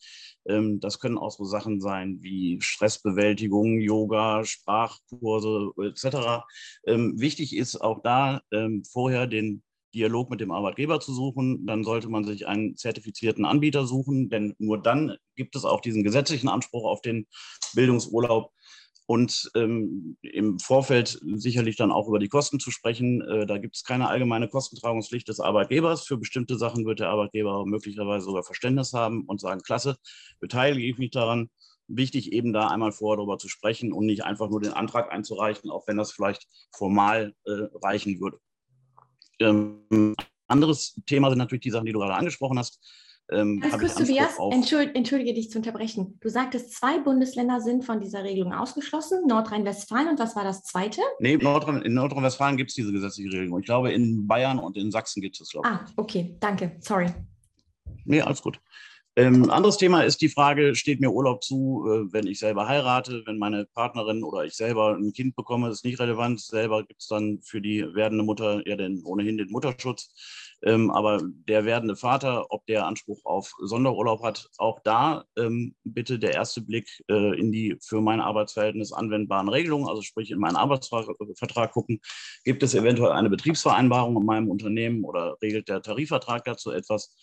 Ähm, 0.47 0.79
das 0.79 0.99
können 0.99 1.17
auch 1.17 1.31
so 1.31 1.43
Sachen 1.43 1.79
sein 1.79 2.17
wie 2.21 2.59
Stressbewältigung, 2.61 3.79
Yoga, 3.79 4.43
Sprachkurse 4.43 5.71
etc. 5.77 6.43
Ähm, 6.85 7.19
wichtig 7.19 7.55
ist 7.55 7.77
auch 7.77 8.01
da 8.01 8.41
ähm, 8.51 8.83
vorher 8.83 9.27
den 9.27 9.63
Dialog 9.93 10.29
mit 10.29 10.39
dem 10.39 10.51
Arbeitgeber 10.51 10.99
zu 10.99 11.13
suchen. 11.13 11.65
Dann 11.65 11.83
sollte 11.83 12.09
man 12.09 12.23
sich 12.23 12.47
einen 12.47 12.75
zertifizierten 12.75 13.45
Anbieter 13.45 13.85
suchen, 13.85 14.29
denn 14.29 14.53
nur 14.59 14.81
dann 14.81 15.15
gibt 15.35 15.55
es 15.55 15.65
auch 15.65 15.81
diesen 15.81 16.03
gesetzlichen 16.03 16.49
Anspruch 16.49 16.85
auf 16.85 17.01
den 17.01 17.27
Bildungsurlaub 17.73 18.51
und 19.09 19.49
ähm, 19.55 20.17
im 20.21 20.59
Vorfeld 20.59 21.19
sicherlich 21.33 21.75
dann 21.75 21.91
auch 21.91 22.07
über 22.07 22.19
die 22.19 22.27
Kosten 22.27 22.59
zu 22.59 22.69
sprechen. 22.69 23.21
Äh, 23.21 23.47
da 23.47 23.57
gibt 23.57 23.75
es 23.75 23.83
keine 23.83 24.07
allgemeine 24.07 24.47
Kostentragungspflicht 24.47 25.27
des 25.27 25.39
Arbeitgebers. 25.39 26.05
Für 26.05 26.17
bestimmte 26.17 26.59
Sachen 26.59 26.85
wird 26.85 26.99
der 26.99 27.09
Arbeitgeber 27.09 27.65
möglicherweise 27.65 28.25
sogar 28.25 28.43
Verständnis 28.43 28.93
haben 28.93 29.23
und 29.23 29.41
sagen, 29.41 29.61
klasse, 29.61 29.97
beteilige 30.39 30.85
ich 30.85 30.99
mich 30.99 31.09
daran. 31.09 31.49
Wichtig 31.87 32.33
eben 32.33 32.53
da 32.53 32.67
einmal 32.67 32.91
vorher 32.91 33.17
darüber 33.17 33.39
zu 33.39 33.49
sprechen 33.49 33.93
und 33.93 34.05
nicht 34.05 34.25
einfach 34.25 34.47
nur 34.47 34.61
den 34.61 34.73
Antrag 34.73 35.11
einzureichen, 35.11 35.71
auch 35.71 35.87
wenn 35.87 35.97
das 35.97 36.11
vielleicht 36.11 36.45
formal 36.71 37.33
äh, 37.45 37.63
reichen 37.81 38.19
würde. 38.21 38.37
Ähm, 39.39 40.15
anderes 40.47 41.01
Thema 41.07 41.29
sind 41.29 41.39
natürlich 41.39 41.63
die 41.63 41.71
Sachen, 41.71 41.87
die 41.87 41.93
du 41.93 41.99
gerade 41.99 42.13
angesprochen 42.13 42.59
hast. 42.59 42.79
Ähm, 43.31 43.59
Ganz 43.59 43.95
Tobias, 43.95 44.37
entschuldige, 44.51 44.95
entschuldige 44.95 45.33
dich 45.33 45.51
zu 45.51 45.59
unterbrechen. 45.59 46.17
Du 46.19 46.29
sagtest, 46.29 46.73
zwei 46.73 46.99
Bundesländer 46.99 47.61
sind 47.61 47.85
von 47.85 47.99
dieser 47.99 48.23
Regelung 48.23 48.53
ausgeschlossen, 48.53 49.27
Nordrhein-Westfalen 49.27 50.09
und 50.09 50.19
was 50.19 50.35
war 50.35 50.43
das 50.43 50.63
zweite? 50.63 51.01
Nee, 51.19 51.37
Nordrhein, 51.37 51.81
in 51.83 51.93
Nordrhein-Westfalen 51.93 52.57
gibt 52.57 52.71
es 52.71 52.75
diese 52.75 52.91
gesetzliche 52.91 53.31
Regelung. 53.31 53.59
Ich 53.59 53.65
glaube, 53.65 53.91
in 53.91 54.25
Bayern 54.25 54.57
und 54.57 54.77
in 54.77 54.91
Sachsen 54.91 55.21
gibt 55.21 55.39
es 55.39 55.49
glaube 55.49 55.67
ich. 55.67 55.73
Ah, 55.73 55.85
okay, 55.95 56.35
danke, 56.39 56.77
sorry. 56.79 57.07
Nee, 58.05 58.21
alles 58.21 58.41
gut. 58.41 58.59
Ähm, 59.19 59.49
anderes 59.49 59.75
Thema 59.75 60.03
ist 60.03 60.21
die 60.21 60.29
Frage, 60.29 60.75
steht 60.75 61.01
mir 61.01 61.11
Urlaub 61.11 61.43
zu, 61.43 61.85
äh, 61.85 62.13
wenn 62.13 62.25
ich 62.25 62.39
selber 62.39 62.69
heirate, 62.69 63.21
wenn 63.25 63.37
meine 63.37 63.65
Partnerin 63.65 64.23
oder 64.23 64.45
ich 64.45 64.53
selber 64.53 64.95
ein 64.95 65.11
Kind 65.11 65.35
bekomme, 65.35 65.67
ist 65.67 65.83
nicht 65.83 65.99
relevant. 65.99 66.39
Selber 66.39 66.85
gibt 66.85 67.01
es 67.01 67.09
dann 67.09 67.41
für 67.41 67.59
die 67.59 67.85
werdende 67.93 68.23
Mutter 68.23 68.65
ja 68.65 68.77
den, 68.77 69.03
ohnehin 69.03 69.37
den 69.37 69.51
Mutterschutz. 69.51 70.13
Ähm, 70.63 70.89
aber 70.89 71.19
der 71.21 71.65
werdende 71.65 71.97
Vater, 71.97 72.45
ob 72.49 72.65
der 72.67 72.85
Anspruch 72.85 73.19
auf 73.25 73.51
Sonderurlaub 73.59 74.23
hat, 74.23 74.47
auch 74.57 74.79
da 74.85 75.25
ähm, 75.37 75.75
bitte 75.83 76.17
der 76.17 76.33
erste 76.33 76.61
Blick 76.61 76.87
äh, 77.09 77.37
in 77.37 77.51
die 77.51 77.75
für 77.81 77.99
mein 77.99 78.21
Arbeitsverhältnis 78.21 78.93
anwendbaren 78.93 79.49
Regelungen, 79.49 79.89
also 79.89 80.01
sprich 80.01 80.31
in 80.31 80.39
meinen 80.39 80.55
Arbeitsvertrag 80.55 81.73
gucken. 81.73 81.99
Gibt 82.45 82.63
es 82.63 82.73
eventuell 82.73 83.11
eine 83.11 83.29
Betriebsvereinbarung 83.29 84.15
in 84.15 84.25
meinem 84.25 84.49
Unternehmen 84.49 85.03
oder 85.03 85.35
regelt 85.41 85.67
der 85.67 85.81
Tarifvertrag 85.81 86.45
dazu 86.45 86.71
etwas? 86.71 87.13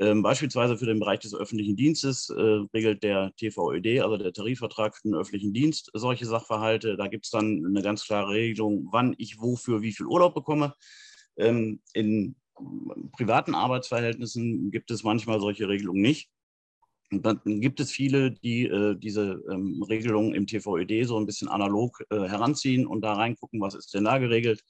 Ähm, 0.00 0.22
beispielsweise 0.22 0.78
für 0.78 0.86
den 0.86 1.00
Bereich 1.00 1.18
des 1.20 1.34
öffentlichen 1.34 1.74
Dienstes 1.74 2.30
äh, 2.30 2.40
regelt 2.72 3.02
der 3.02 3.32
TVÖD, 3.36 4.00
also 4.00 4.16
der 4.16 4.32
Tarifvertrag 4.32 4.96
für 4.96 5.08
den 5.08 5.14
öffentlichen 5.14 5.52
Dienst, 5.52 5.90
solche 5.92 6.24
Sachverhalte. 6.24 6.96
Da 6.96 7.08
gibt 7.08 7.24
es 7.24 7.32
dann 7.32 7.66
eine 7.66 7.82
ganz 7.82 8.04
klare 8.04 8.30
Regelung, 8.30 8.88
wann 8.92 9.16
ich 9.18 9.40
wofür 9.40 9.82
wie 9.82 9.92
viel 9.92 10.06
Urlaub 10.06 10.34
bekomme. 10.34 10.74
Ähm, 11.36 11.80
in 11.94 12.36
privaten 13.12 13.54
Arbeitsverhältnissen 13.54 14.70
gibt 14.70 14.92
es 14.92 15.02
manchmal 15.02 15.40
solche 15.40 15.68
Regelungen 15.68 16.02
nicht. 16.02 16.30
Und 17.10 17.24
dann 17.24 17.40
gibt 17.44 17.80
es 17.80 17.90
viele, 17.90 18.30
die 18.30 18.66
äh, 18.66 18.94
diese 18.94 19.42
ähm, 19.50 19.82
Regelungen 19.82 20.34
im 20.34 20.46
TVED 20.46 21.06
so 21.06 21.18
ein 21.18 21.26
bisschen 21.26 21.48
analog 21.48 22.04
äh, 22.10 22.20
heranziehen 22.20 22.86
und 22.86 23.00
da 23.00 23.14
reingucken, 23.14 23.60
was 23.60 23.74
ist 23.74 23.94
denn 23.94 24.04
da 24.04 24.18
geregelt. 24.18 24.62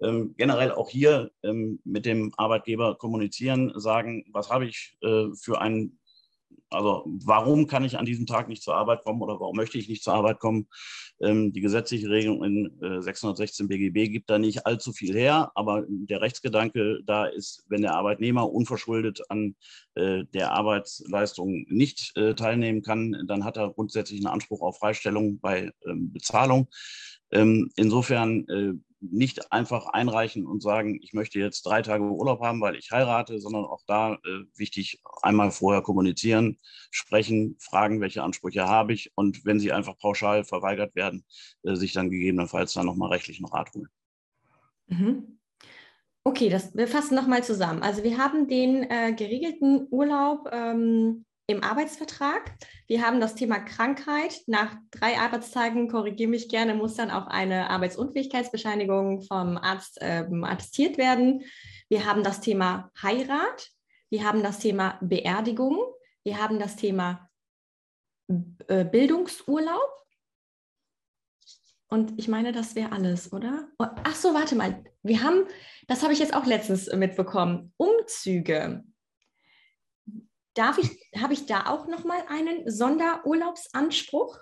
Ähm, 0.00 0.34
generell 0.36 0.72
auch 0.72 0.90
hier 0.90 1.30
ähm, 1.42 1.80
mit 1.84 2.06
dem 2.06 2.32
Arbeitgeber 2.36 2.96
kommunizieren, 2.96 3.72
sagen, 3.76 4.24
was 4.32 4.50
habe 4.50 4.66
ich 4.66 4.96
äh, 5.02 5.26
für 5.34 5.60
einen 5.60 5.98
also 6.70 7.04
warum 7.06 7.66
kann 7.66 7.84
ich 7.84 7.98
an 7.98 8.04
diesem 8.04 8.26
Tag 8.26 8.48
nicht 8.48 8.62
zur 8.62 8.74
Arbeit 8.74 9.04
kommen 9.04 9.22
oder 9.22 9.40
warum 9.40 9.56
möchte 9.56 9.78
ich 9.78 9.88
nicht 9.88 10.02
zur 10.02 10.14
Arbeit 10.14 10.38
kommen? 10.38 10.68
Ähm, 11.20 11.52
die 11.52 11.60
gesetzliche 11.60 12.08
Regelung 12.08 12.44
in 12.44 12.82
äh, 12.82 13.00
616 13.00 13.68
BGB 13.68 14.12
gibt 14.12 14.30
da 14.30 14.38
nicht 14.38 14.66
allzu 14.66 14.92
viel 14.92 15.14
her, 15.14 15.50
aber 15.54 15.84
der 15.88 16.20
Rechtsgedanke 16.20 17.00
da 17.04 17.26
ist, 17.26 17.64
wenn 17.68 17.82
der 17.82 17.94
Arbeitnehmer 17.94 18.50
unverschuldet 18.50 19.22
an 19.30 19.56
äh, 19.94 20.24
der 20.34 20.52
Arbeitsleistung 20.52 21.64
nicht 21.68 22.16
äh, 22.16 22.34
teilnehmen 22.34 22.82
kann, 22.82 23.16
dann 23.26 23.44
hat 23.44 23.56
er 23.56 23.70
grundsätzlich 23.70 24.20
einen 24.20 24.32
Anspruch 24.32 24.60
auf 24.60 24.78
Freistellung 24.78 25.40
bei 25.40 25.70
ähm, 25.86 26.12
Bezahlung. 26.12 26.68
Ähm, 27.30 27.70
insofern 27.76 28.48
äh, 28.48 28.72
nicht 29.10 29.52
einfach 29.52 29.86
einreichen 29.86 30.46
und 30.46 30.62
sagen, 30.62 30.98
ich 31.02 31.12
möchte 31.12 31.38
jetzt 31.38 31.62
drei 31.66 31.82
Tage 31.82 32.04
Urlaub 32.04 32.40
haben, 32.40 32.60
weil 32.60 32.76
ich 32.76 32.90
heirate, 32.90 33.38
sondern 33.40 33.64
auch 33.64 33.82
da 33.86 34.14
äh, 34.14 34.44
wichtig, 34.56 35.00
einmal 35.22 35.50
vorher 35.50 35.82
kommunizieren, 35.82 36.58
sprechen, 36.90 37.56
fragen, 37.58 38.00
welche 38.00 38.22
Ansprüche 38.22 38.66
habe 38.66 38.92
ich 38.92 39.12
und 39.14 39.44
wenn 39.44 39.60
sie 39.60 39.72
einfach 39.72 39.98
pauschal 39.98 40.44
verweigert 40.44 40.94
werden, 40.94 41.24
äh, 41.62 41.74
sich 41.74 41.92
dann 41.92 42.10
gegebenenfalls 42.10 42.72
dann 42.72 42.86
nochmal 42.86 43.10
rechtlichen 43.10 43.46
Rat 43.46 43.72
holen. 43.74 43.88
Mhm. 44.86 45.38
Okay, 46.24 46.50
das, 46.50 46.76
wir 46.76 46.88
fassen 46.88 47.14
nochmal 47.14 47.42
zusammen. 47.42 47.82
Also 47.82 48.02
wir 48.02 48.18
haben 48.18 48.48
den 48.48 48.82
äh, 48.90 49.14
geregelten 49.14 49.86
Urlaub 49.90 50.48
ähm, 50.52 51.24
im 51.48 51.64
Arbeitsvertrag. 51.64 52.54
Wir 52.86 53.04
haben 53.04 53.20
das 53.20 53.34
Thema 53.34 53.58
Krankheit. 53.58 54.42
Nach 54.46 54.76
drei 54.90 55.18
Arbeitstagen, 55.18 55.88
korrigiere 55.88 56.28
mich 56.28 56.48
gerne, 56.48 56.74
muss 56.74 56.94
dann 56.94 57.10
auch 57.10 57.26
eine 57.26 57.70
Arbeitsunfähigkeitsbescheinigung 57.70 59.22
vom 59.22 59.56
Arzt 59.56 60.00
äh, 60.02 60.26
attestiert 60.42 60.98
werden. 60.98 61.42
Wir 61.88 62.04
haben 62.04 62.22
das 62.22 62.42
Thema 62.42 62.92
Heirat. 63.02 63.70
Wir 64.10 64.24
haben 64.24 64.42
das 64.42 64.58
Thema 64.58 64.98
Beerdigung. 65.00 65.78
Wir 66.22 66.38
haben 66.38 66.58
das 66.58 66.76
Thema 66.76 67.30
äh, 68.28 68.84
Bildungsurlaub. 68.84 69.94
Und 71.90 72.18
ich 72.18 72.28
meine, 72.28 72.52
das 72.52 72.74
wäre 72.74 72.92
alles, 72.92 73.32
oder? 73.32 73.68
Oh, 73.78 73.86
ach 74.04 74.14
so, 74.14 74.34
warte 74.34 74.54
mal. 74.54 74.84
Wir 75.02 75.22
haben, 75.22 75.46
das 75.86 76.02
habe 76.02 76.12
ich 76.12 76.18
jetzt 76.18 76.34
auch 76.34 76.44
letztens 76.44 76.92
mitbekommen, 76.92 77.72
Umzüge. 77.78 78.84
Darf 80.58 80.76
ich, 80.78 80.90
habe 81.16 81.34
ich 81.34 81.46
da 81.46 81.66
auch 81.66 81.86
nochmal 81.86 82.20
einen 82.26 82.68
Sonderurlaubsanspruch? 82.68 84.40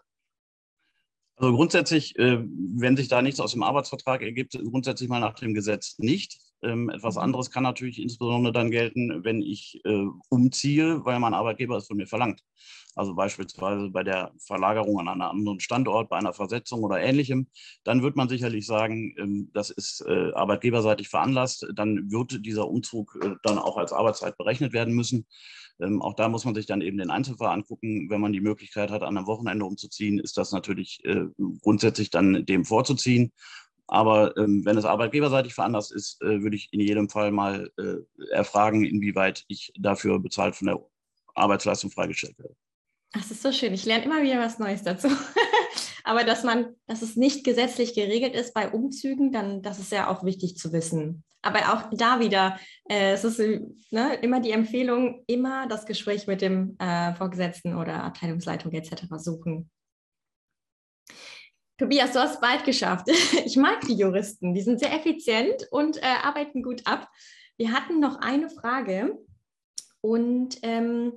Also 1.36 1.54
grundsätzlich, 1.54 2.18
äh, 2.18 2.42
wenn 2.42 2.96
sich 2.96 3.08
da 3.08 3.20
nichts 3.20 3.38
aus 3.38 3.52
dem 3.52 3.62
Arbeitsvertrag 3.62 4.22
ergibt, 4.22 4.52
grundsätzlich 4.52 5.10
mal 5.10 5.20
nach 5.20 5.34
dem 5.34 5.52
Gesetz 5.52 5.98
nicht. 5.98 6.38
Ähm, 6.62 6.90
etwas 6.90 7.16
mhm. 7.16 7.22
anderes 7.22 7.50
kann 7.50 7.62
natürlich 7.62 8.00
insbesondere 8.00 8.52
dann 8.52 8.70
gelten, 8.70 9.24
wenn 9.24 9.42
ich 9.42 9.80
äh, 9.84 10.06
umziehe, 10.28 11.04
weil 11.04 11.18
mein 11.18 11.34
Arbeitgeber 11.34 11.76
es 11.76 11.86
von 11.86 11.96
mir 11.96 12.06
verlangt. 12.06 12.42
Also 12.94 13.14
beispielsweise 13.14 13.90
bei 13.90 14.02
der 14.02 14.32
Verlagerung 14.38 14.98
an 15.00 15.08
einen 15.08 15.20
anderen 15.20 15.60
Standort, 15.60 16.08
bei 16.08 16.16
einer 16.16 16.32
Versetzung 16.32 16.82
oder 16.82 16.98
ähnlichem, 16.98 17.46
dann 17.84 18.02
wird 18.02 18.16
man 18.16 18.28
sicherlich 18.28 18.66
sagen, 18.66 19.14
ähm, 19.18 19.50
das 19.52 19.68
ist 19.68 20.02
äh, 20.06 20.32
arbeitgeberseitig 20.32 21.08
veranlasst. 21.08 21.66
Dann 21.74 22.10
wird 22.10 22.44
dieser 22.46 22.68
Umzug 22.68 23.18
äh, 23.22 23.34
dann 23.42 23.58
auch 23.58 23.76
als 23.76 23.92
Arbeitszeit 23.92 24.38
berechnet 24.38 24.72
werden 24.72 24.94
müssen. 24.94 25.26
Ähm, 25.78 26.00
auch 26.00 26.14
da 26.14 26.28
muss 26.28 26.46
man 26.46 26.54
sich 26.54 26.64
dann 26.64 26.80
eben 26.80 26.96
den 26.96 27.10
Einzelfall 27.10 27.50
angucken. 27.50 28.08
Wenn 28.08 28.20
man 28.20 28.32
die 28.32 28.40
Möglichkeit 28.40 28.90
hat, 28.90 29.02
an 29.02 29.16
einem 29.16 29.26
Wochenende 29.26 29.66
umzuziehen, 29.66 30.18
ist 30.18 30.38
das 30.38 30.52
natürlich 30.52 31.04
äh, 31.04 31.26
grundsätzlich 31.60 32.08
dann 32.08 32.46
dem 32.46 32.64
vorzuziehen. 32.64 33.32
Aber 33.88 34.36
ähm, 34.36 34.64
wenn 34.64 34.76
es 34.76 34.84
arbeitgeberseitig 34.84 35.54
veranlasst 35.54 35.92
ist, 35.92 36.20
äh, 36.22 36.42
würde 36.42 36.56
ich 36.56 36.68
in 36.72 36.80
jedem 36.80 37.08
Fall 37.08 37.30
mal 37.30 37.70
äh, 37.78 38.24
erfragen, 38.32 38.84
inwieweit 38.84 39.44
ich 39.48 39.72
dafür 39.78 40.18
bezahlt 40.18 40.56
von 40.56 40.66
der 40.66 40.80
Arbeitsleistung 41.34 41.90
freigestellt 41.90 42.38
werde. 42.38 42.56
Das 43.12 43.30
ist 43.30 43.42
so 43.42 43.52
schön. 43.52 43.72
Ich 43.72 43.84
lerne 43.84 44.04
immer 44.04 44.22
wieder 44.22 44.40
was 44.40 44.58
Neues 44.58 44.82
dazu. 44.82 45.08
Aber 46.04 46.24
dass 46.24 46.44
man, 46.44 46.74
dass 46.86 47.02
es 47.02 47.16
nicht 47.16 47.44
gesetzlich 47.44 47.94
geregelt 47.94 48.34
ist 48.34 48.54
bei 48.54 48.70
Umzügen, 48.70 49.32
dann 49.32 49.62
das 49.62 49.78
ist 49.78 49.92
ja 49.92 50.08
auch 50.08 50.24
wichtig 50.24 50.56
zu 50.56 50.72
wissen. 50.72 51.24
Aber 51.42 51.58
auch 51.72 51.90
da 51.92 52.20
wieder, 52.20 52.58
äh, 52.88 53.12
es 53.12 53.24
ist 53.24 53.38
ne, 53.38 54.14
immer 54.22 54.40
die 54.40 54.50
Empfehlung, 54.50 55.22
immer 55.26 55.68
das 55.68 55.86
Gespräch 55.86 56.26
mit 56.26 56.42
dem 56.42 56.76
äh, 56.78 57.14
Vorgesetzten 57.14 57.76
oder 57.76 58.02
Abteilungsleitung 58.02 58.72
etc. 58.72 59.04
suchen. 59.16 59.70
Tobias, 61.78 62.12
du 62.12 62.20
hast 62.20 62.40
bald 62.40 62.64
geschafft. 62.64 63.06
Ich 63.44 63.56
mag 63.56 63.80
die 63.82 63.94
Juristen, 63.94 64.54
die 64.54 64.62
sind 64.62 64.80
sehr 64.80 64.94
effizient 64.94 65.68
und 65.70 65.98
äh, 65.98 66.06
arbeiten 66.22 66.62
gut 66.62 66.86
ab. 66.86 67.08
Wir 67.58 67.72
hatten 67.72 68.00
noch 68.00 68.20
eine 68.20 68.48
Frage 68.48 69.18
und 70.00 70.58
ähm, 70.62 71.12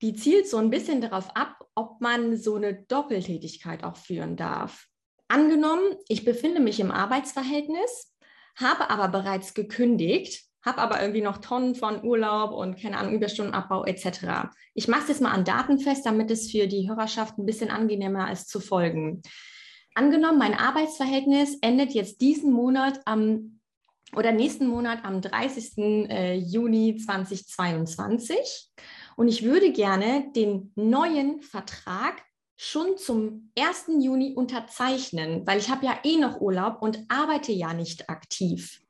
die 0.00 0.14
zielt 0.14 0.48
so 0.48 0.56
ein 0.56 0.70
bisschen 0.70 1.00
darauf 1.00 1.34
ab, 1.36 1.66
ob 1.74 2.00
man 2.00 2.36
so 2.36 2.56
eine 2.56 2.74
Doppeltätigkeit 2.74 3.84
auch 3.84 3.96
führen 3.96 4.36
darf. 4.36 4.86
Angenommen, 5.28 5.96
ich 6.08 6.24
befinde 6.24 6.60
mich 6.60 6.80
im 6.80 6.90
Arbeitsverhältnis, 6.90 8.14
habe 8.56 8.88
aber 8.90 9.08
bereits 9.08 9.52
gekündigt 9.52 10.46
habe 10.64 10.78
aber 10.78 11.00
irgendwie 11.00 11.22
noch 11.22 11.38
Tonnen 11.38 11.74
von 11.74 12.02
Urlaub 12.04 12.52
und 12.52 12.80
keine 12.80 12.98
Ahnung, 12.98 13.14
Überstundenabbau 13.14 13.84
etc. 13.84 14.48
Ich 14.74 14.88
mache 14.88 15.02
es 15.02 15.08
jetzt 15.08 15.20
mal 15.20 15.32
an 15.32 15.44
Daten 15.44 15.78
fest, 15.78 16.06
damit 16.06 16.30
es 16.30 16.50
für 16.50 16.66
die 16.66 16.88
Hörerschaft 16.88 17.38
ein 17.38 17.46
bisschen 17.46 17.70
angenehmer 17.70 18.32
ist 18.32 18.48
zu 18.48 18.60
folgen. 18.60 19.22
Angenommen, 19.94 20.38
mein 20.38 20.54
Arbeitsverhältnis 20.54 21.58
endet 21.60 21.92
jetzt 21.92 22.20
diesen 22.20 22.52
Monat 22.52 23.00
am 23.04 23.60
oder 24.16 24.32
nächsten 24.32 24.66
Monat 24.66 25.04
am 25.04 25.20
30. 25.20 25.78
Äh, 26.08 26.34
Juni 26.36 26.96
2022 26.96 28.70
und 29.16 29.28
ich 29.28 29.42
würde 29.42 29.72
gerne 29.72 30.30
den 30.34 30.72
neuen 30.76 31.40
Vertrag 31.42 32.22
schon 32.56 32.96
zum 32.96 33.50
1. 33.58 33.86
Juni 34.00 34.34
unterzeichnen, 34.34 35.46
weil 35.46 35.58
ich 35.58 35.68
habe 35.68 35.86
ja 35.86 35.98
eh 36.04 36.16
noch 36.16 36.40
Urlaub 36.40 36.80
und 36.80 37.04
arbeite 37.08 37.52
ja 37.52 37.74
nicht 37.74 38.08
aktiv. 38.08 38.83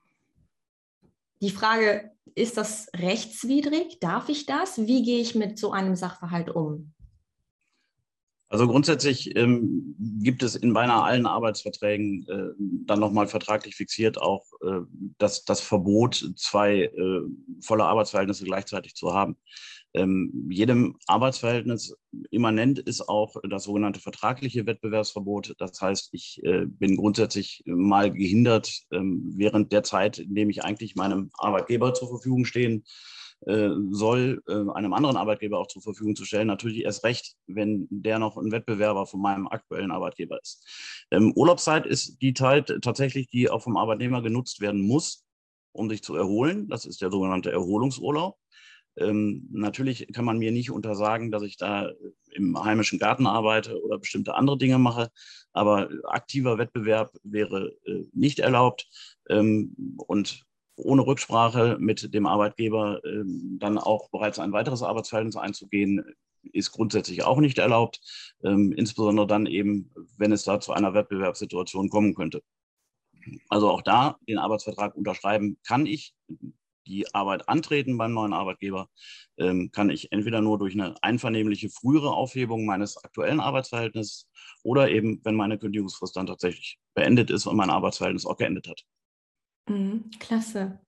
Die 1.41 1.51
Frage, 1.51 2.13
ist 2.35 2.57
das 2.57 2.89
rechtswidrig? 2.95 3.99
Darf 4.01 4.29
ich 4.29 4.47
das? 4.47 4.79
Wie 4.79 5.03
gehe 5.03 5.21
ich 5.21 5.35
mit 5.35 5.59
so 5.59 5.73
einem 5.73 5.95
Sachverhalt 5.95 6.51
um? 6.51 6.93
Also 8.49 8.69
grundsätzlich 8.69 9.35
ähm, 9.37 9.97
gibt 10.23 10.43
es 10.43 10.55
in 10.55 10.73
beinahe 10.75 11.03
allen 11.03 11.27
Arbeitsverträgen 11.27 12.27
äh, 12.29 12.53
dann 12.87 13.01
nochmal 13.01 13.27
vertraglich 13.27 13.75
fixiert 13.75 14.17
auch 14.21 14.45
äh, 14.63 14.81
das, 15.19 15.45
das 15.45 15.61
Verbot, 15.61 16.33
zwei 16.37 16.83
äh, 16.83 17.23
volle 17.61 17.85
Arbeitsverhältnisse 17.85 18.45
gleichzeitig 18.45 18.95
zu 18.95 19.13
haben. 19.13 19.37
Ähm, 19.95 20.49
jedem 20.51 20.97
Arbeitsverhältnis 21.07 21.97
immanent 22.31 22.81
ist 22.81 23.09
auch 23.09 23.37
das 23.49 23.65
sogenannte 23.65 24.01
vertragliche 24.01 24.67
Wettbewerbsverbot. 24.67 25.55
Das 25.59 25.81
heißt, 25.81 26.09
ich 26.13 26.41
äh, 26.43 26.67
bin 26.67 26.97
grundsätzlich 26.97 27.63
mal 27.65 28.11
gehindert, 28.11 28.73
ähm, 28.91 29.33
während 29.37 29.71
der 29.73 29.85
Zeit, 29.85 30.19
in 30.19 30.35
dem 30.35 30.51
ich 30.51 30.65
eigentlich 30.65 30.97
meinem 30.97 31.31
Arbeitgeber 31.39 31.95
zur 31.95 32.09
Verfügung 32.09 32.45
stehen 32.45 32.85
äh, 33.47 33.71
soll, 33.91 34.43
äh, 34.49 34.71
einem 34.75 34.95
anderen 34.95 35.17
Arbeitgeber 35.17 35.59
auch 35.59 35.69
zur 35.69 35.83
Verfügung 35.83 36.17
zu 36.17 36.25
stellen. 36.25 36.49
Natürlich 36.49 36.83
erst 36.83 37.05
recht, 37.05 37.35
wenn 37.47 37.87
der 37.91 38.19
noch 38.19 38.37
ein 38.37 38.51
Wettbewerber 38.51 39.07
von 39.07 39.21
meinem 39.21 39.47
aktuellen 39.47 39.93
Arbeitgeber 39.93 40.41
ist. 40.41 40.67
Ähm, 41.13 41.33
Urlaubszeit 41.37 41.87
ist 41.87 42.21
die 42.21 42.35
Zeit 42.35 42.73
tatsächlich, 42.83 43.29
die 43.29 43.49
auch 43.49 43.63
vom 43.63 43.77
Arbeitnehmer 43.77 44.23
genutzt 44.23 44.61
werden 44.61 44.81
muss, 44.81 45.25
um 45.73 45.89
sich 45.89 46.03
zu 46.03 46.17
erholen. 46.17 46.69
Das 46.69 46.85
ist 46.85 47.01
der 47.03 47.11
sogenannte 47.11 47.53
Erholungsurlaub. 47.53 48.37
Ähm, 48.97 49.49
natürlich 49.51 50.07
kann 50.13 50.25
man 50.25 50.39
mir 50.39 50.53
nicht 50.53 50.71
untersagen, 50.71 51.31
dass 51.31 51.43
ich 51.43 51.57
da 51.57 51.93
im 52.33 52.63
heimischen 52.63 52.99
Garten 52.99 53.27
arbeite 53.27 53.83
oder 53.83 53.99
bestimmte 53.99 54.35
andere 54.35 54.59
Dinge 54.59 54.79
mache, 54.79 55.11
aber 55.53 55.89
aktiver 56.05 56.59
Wettbewerb 56.59 57.13
wäre 57.23 57.77
äh, 57.85 58.05
nicht 58.13 58.39
erlaubt 58.39 58.89
ähm, 59.29 59.97
und 59.97 60.45
ohne 60.77 61.07
Rücksprache 61.07 61.77
mit 61.79 62.15
dem 62.15 62.27
Arbeitgeber 62.27 63.05
äh, 63.05 63.23
dann 63.59 63.79
auch 63.79 64.11
bereits 64.11 64.39
ein 64.39 64.53
weiteres 64.53 64.83
Arbeitsverhältnis 64.83 65.37
einzugehen, 65.37 66.05
ist 66.53 66.73
grundsätzlich 66.73 67.25
auch 67.25 67.39
nicht 67.39 67.59
erlaubt, 67.59 68.01
ähm, 68.43 68.73
insbesondere 68.73 69.27
dann 69.27 69.47
eben, 69.47 69.91
wenn 70.19 70.33
es 70.33 70.45
da 70.45 70.61
zu 70.61 70.73
einer 70.73 70.95
Wettbewerbssituation 70.95 71.89
kommen 71.89 72.15
könnte. 72.15 72.43
Also 73.49 73.71
auch 73.71 73.83
da 73.83 74.19
den 74.29 74.39
Arbeitsvertrag 74.39 74.95
unterschreiben 74.95 75.57
kann 75.67 75.87
ich 75.87 76.15
die 76.87 77.13
Arbeit 77.15 77.49
antreten 77.49 77.99
beim 77.99 78.13
neuen 78.13 78.33
Arbeitgeber, 78.33 78.89
ähm, 79.39 79.71
kann 79.73 79.91
ich 79.91 80.13
entweder 80.13 80.41
nur 80.41 80.59
durch 80.59 80.75
eine 80.75 80.95
einvernehmliche 81.03 81.69
frühere 81.69 82.13
Aufhebung 82.13 82.67
meines 82.67 83.03
aktuellen 83.03 83.41
Arbeitsverhältnisses 83.41 84.29
oder 84.63 84.91
eben, 84.91 85.21
wenn 85.25 85.35
meine 85.35 85.59
Kündigungsfrist 85.59 86.17
dann 86.17 86.27
tatsächlich 86.27 86.79
beendet 86.95 87.31
ist 87.31 87.47
und 87.47 87.57
mein 87.57 87.71
Arbeitsverhältnis 87.71 88.27
auch 88.27 88.37
geendet 88.37 88.69
hat. 88.69 88.83
Mhm, 89.69 90.11
klasse. 90.19 90.81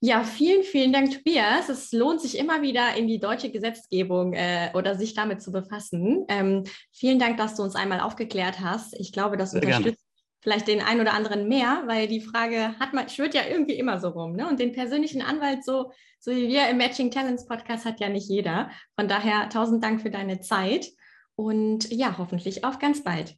Ja, 0.00 0.22
vielen, 0.22 0.62
vielen 0.62 0.92
Dank, 0.92 1.12
Tobias. 1.12 1.68
Es 1.68 1.90
lohnt 1.90 2.20
sich 2.20 2.38
immer 2.38 2.62
wieder 2.62 2.94
in 2.96 3.08
die 3.08 3.18
deutsche 3.18 3.50
Gesetzgebung 3.50 4.32
äh, 4.32 4.70
oder 4.74 4.94
sich 4.94 5.14
damit 5.14 5.42
zu 5.42 5.50
befassen. 5.50 6.24
Ähm, 6.28 6.62
vielen 6.92 7.18
Dank, 7.18 7.36
dass 7.36 7.56
du 7.56 7.64
uns 7.64 7.74
einmal 7.74 8.00
aufgeklärt 8.00 8.60
hast. 8.60 8.94
Ich 9.00 9.12
glaube, 9.12 9.36
das 9.36 9.50
Sehr 9.50 9.60
unterstützt 9.60 9.84
gerne 9.84 10.07
vielleicht 10.40 10.68
den 10.68 10.80
einen 10.82 11.00
oder 11.00 11.14
anderen 11.14 11.48
mehr, 11.48 11.82
weil 11.86 12.06
die 12.06 12.20
Frage 12.20 12.78
hat 12.78 12.94
man, 12.94 13.08
schwirrt 13.08 13.34
ja 13.34 13.42
irgendwie 13.48 13.74
immer 13.74 14.00
so 14.00 14.08
rum. 14.08 14.34
Ne? 14.34 14.48
Und 14.48 14.60
den 14.60 14.72
persönlichen 14.72 15.22
Anwalt, 15.22 15.64
so, 15.64 15.92
so 16.20 16.30
wie 16.30 16.48
wir 16.48 16.68
im 16.68 16.78
Matching 16.78 17.10
Talents 17.10 17.46
Podcast, 17.46 17.84
hat 17.84 18.00
ja 18.00 18.08
nicht 18.08 18.28
jeder. 18.28 18.70
Von 18.96 19.08
daher 19.08 19.48
tausend 19.48 19.82
Dank 19.82 20.00
für 20.00 20.10
deine 20.10 20.40
Zeit 20.40 20.88
und 21.34 21.90
ja, 21.90 22.16
hoffentlich 22.18 22.64
auf 22.64 22.78
ganz 22.78 23.02
bald. 23.04 23.36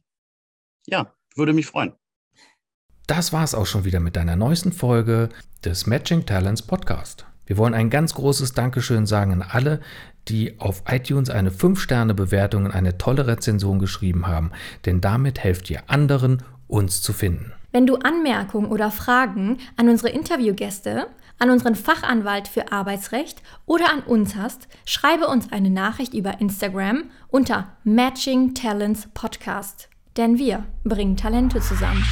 Ja, 0.87 1.13
würde 1.35 1.53
mich 1.53 1.67
freuen. 1.67 1.93
Das 3.07 3.33
war 3.33 3.43
es 3.43 3.55
auch 3.55 3.65
schon 3.65 3.83
wieder 3.83 3.99
mit 3.99 4.15
deiner 4.15 4.35
neuesten 4.35 4.71
Folge 4.71 5.29
des 5.65 5.85
Matching 5.85 6.25
Talents 6.25 6.61
Podcast. 6.61 7.25
Wir 7.45 7.57
wollen 7.57 7.73
ein 7.73 7.89
ganz 7.89 8.13
großes 8.13 8.53
Dankeschön 8.53 9.05
sagen 9.05 9.33
an 9.33 9.41
alle, 9.41 9.81
die 10.27 10.59
auf 10.59 10.83
iTunes 10.87 11.29
eine 11.29 11.49
5-Sterne-Bewertung 11.49 12.65
und 12.65 12.71
eine 12.71 12.97
tolle 12.97 13.27
Rezension 13.27 13.79
geschrieben 13.79 14.27
haben, 14.27 14.51
denn 14.85 15.01
damit 15.01 15.39
helft 15.39 15.69
ihr 15.69 15.89
anderen 15.89 16.43
uns 16.71 17.01
zu 17.01 17.13
finden. 17.13 17.53
Wenn 17.71 17.87
du 17.87 17.95
Anmerkungen 17.97 18.71
oder 18.71 18.91
Fragen 18.91 19.57
an 19.77 19.89
unsere 19.89 20.09
Interviewgäste, 20.09 21.07
an 21.39 21.49
unseren 21.49 21.75
Fachanwalt 21.75 22.47
für 22.47 22.71
Arbeitsrecht 22.71 23.41
oder 23.65 23.91
an 23.91 24.01
uns 24.01 24.35
hast, 24.35 24.67
schreibe 24.85 25.27
uns 25.27 25.51
eine 25.51 25.69
Nachricht 25.69 26.13
über 26.13 26.39
Instagram 26.39 27.05
unter 27.29 27.77
Matching 27.83 28.53
Talents 28.53 29.07
Podcast. 29.13 29.89
Denn 30.17 30.37
wir 30.37 30.65
bringen 30.83 31.15
Talente 31.15 31.61
zusammen. 31.61 32.05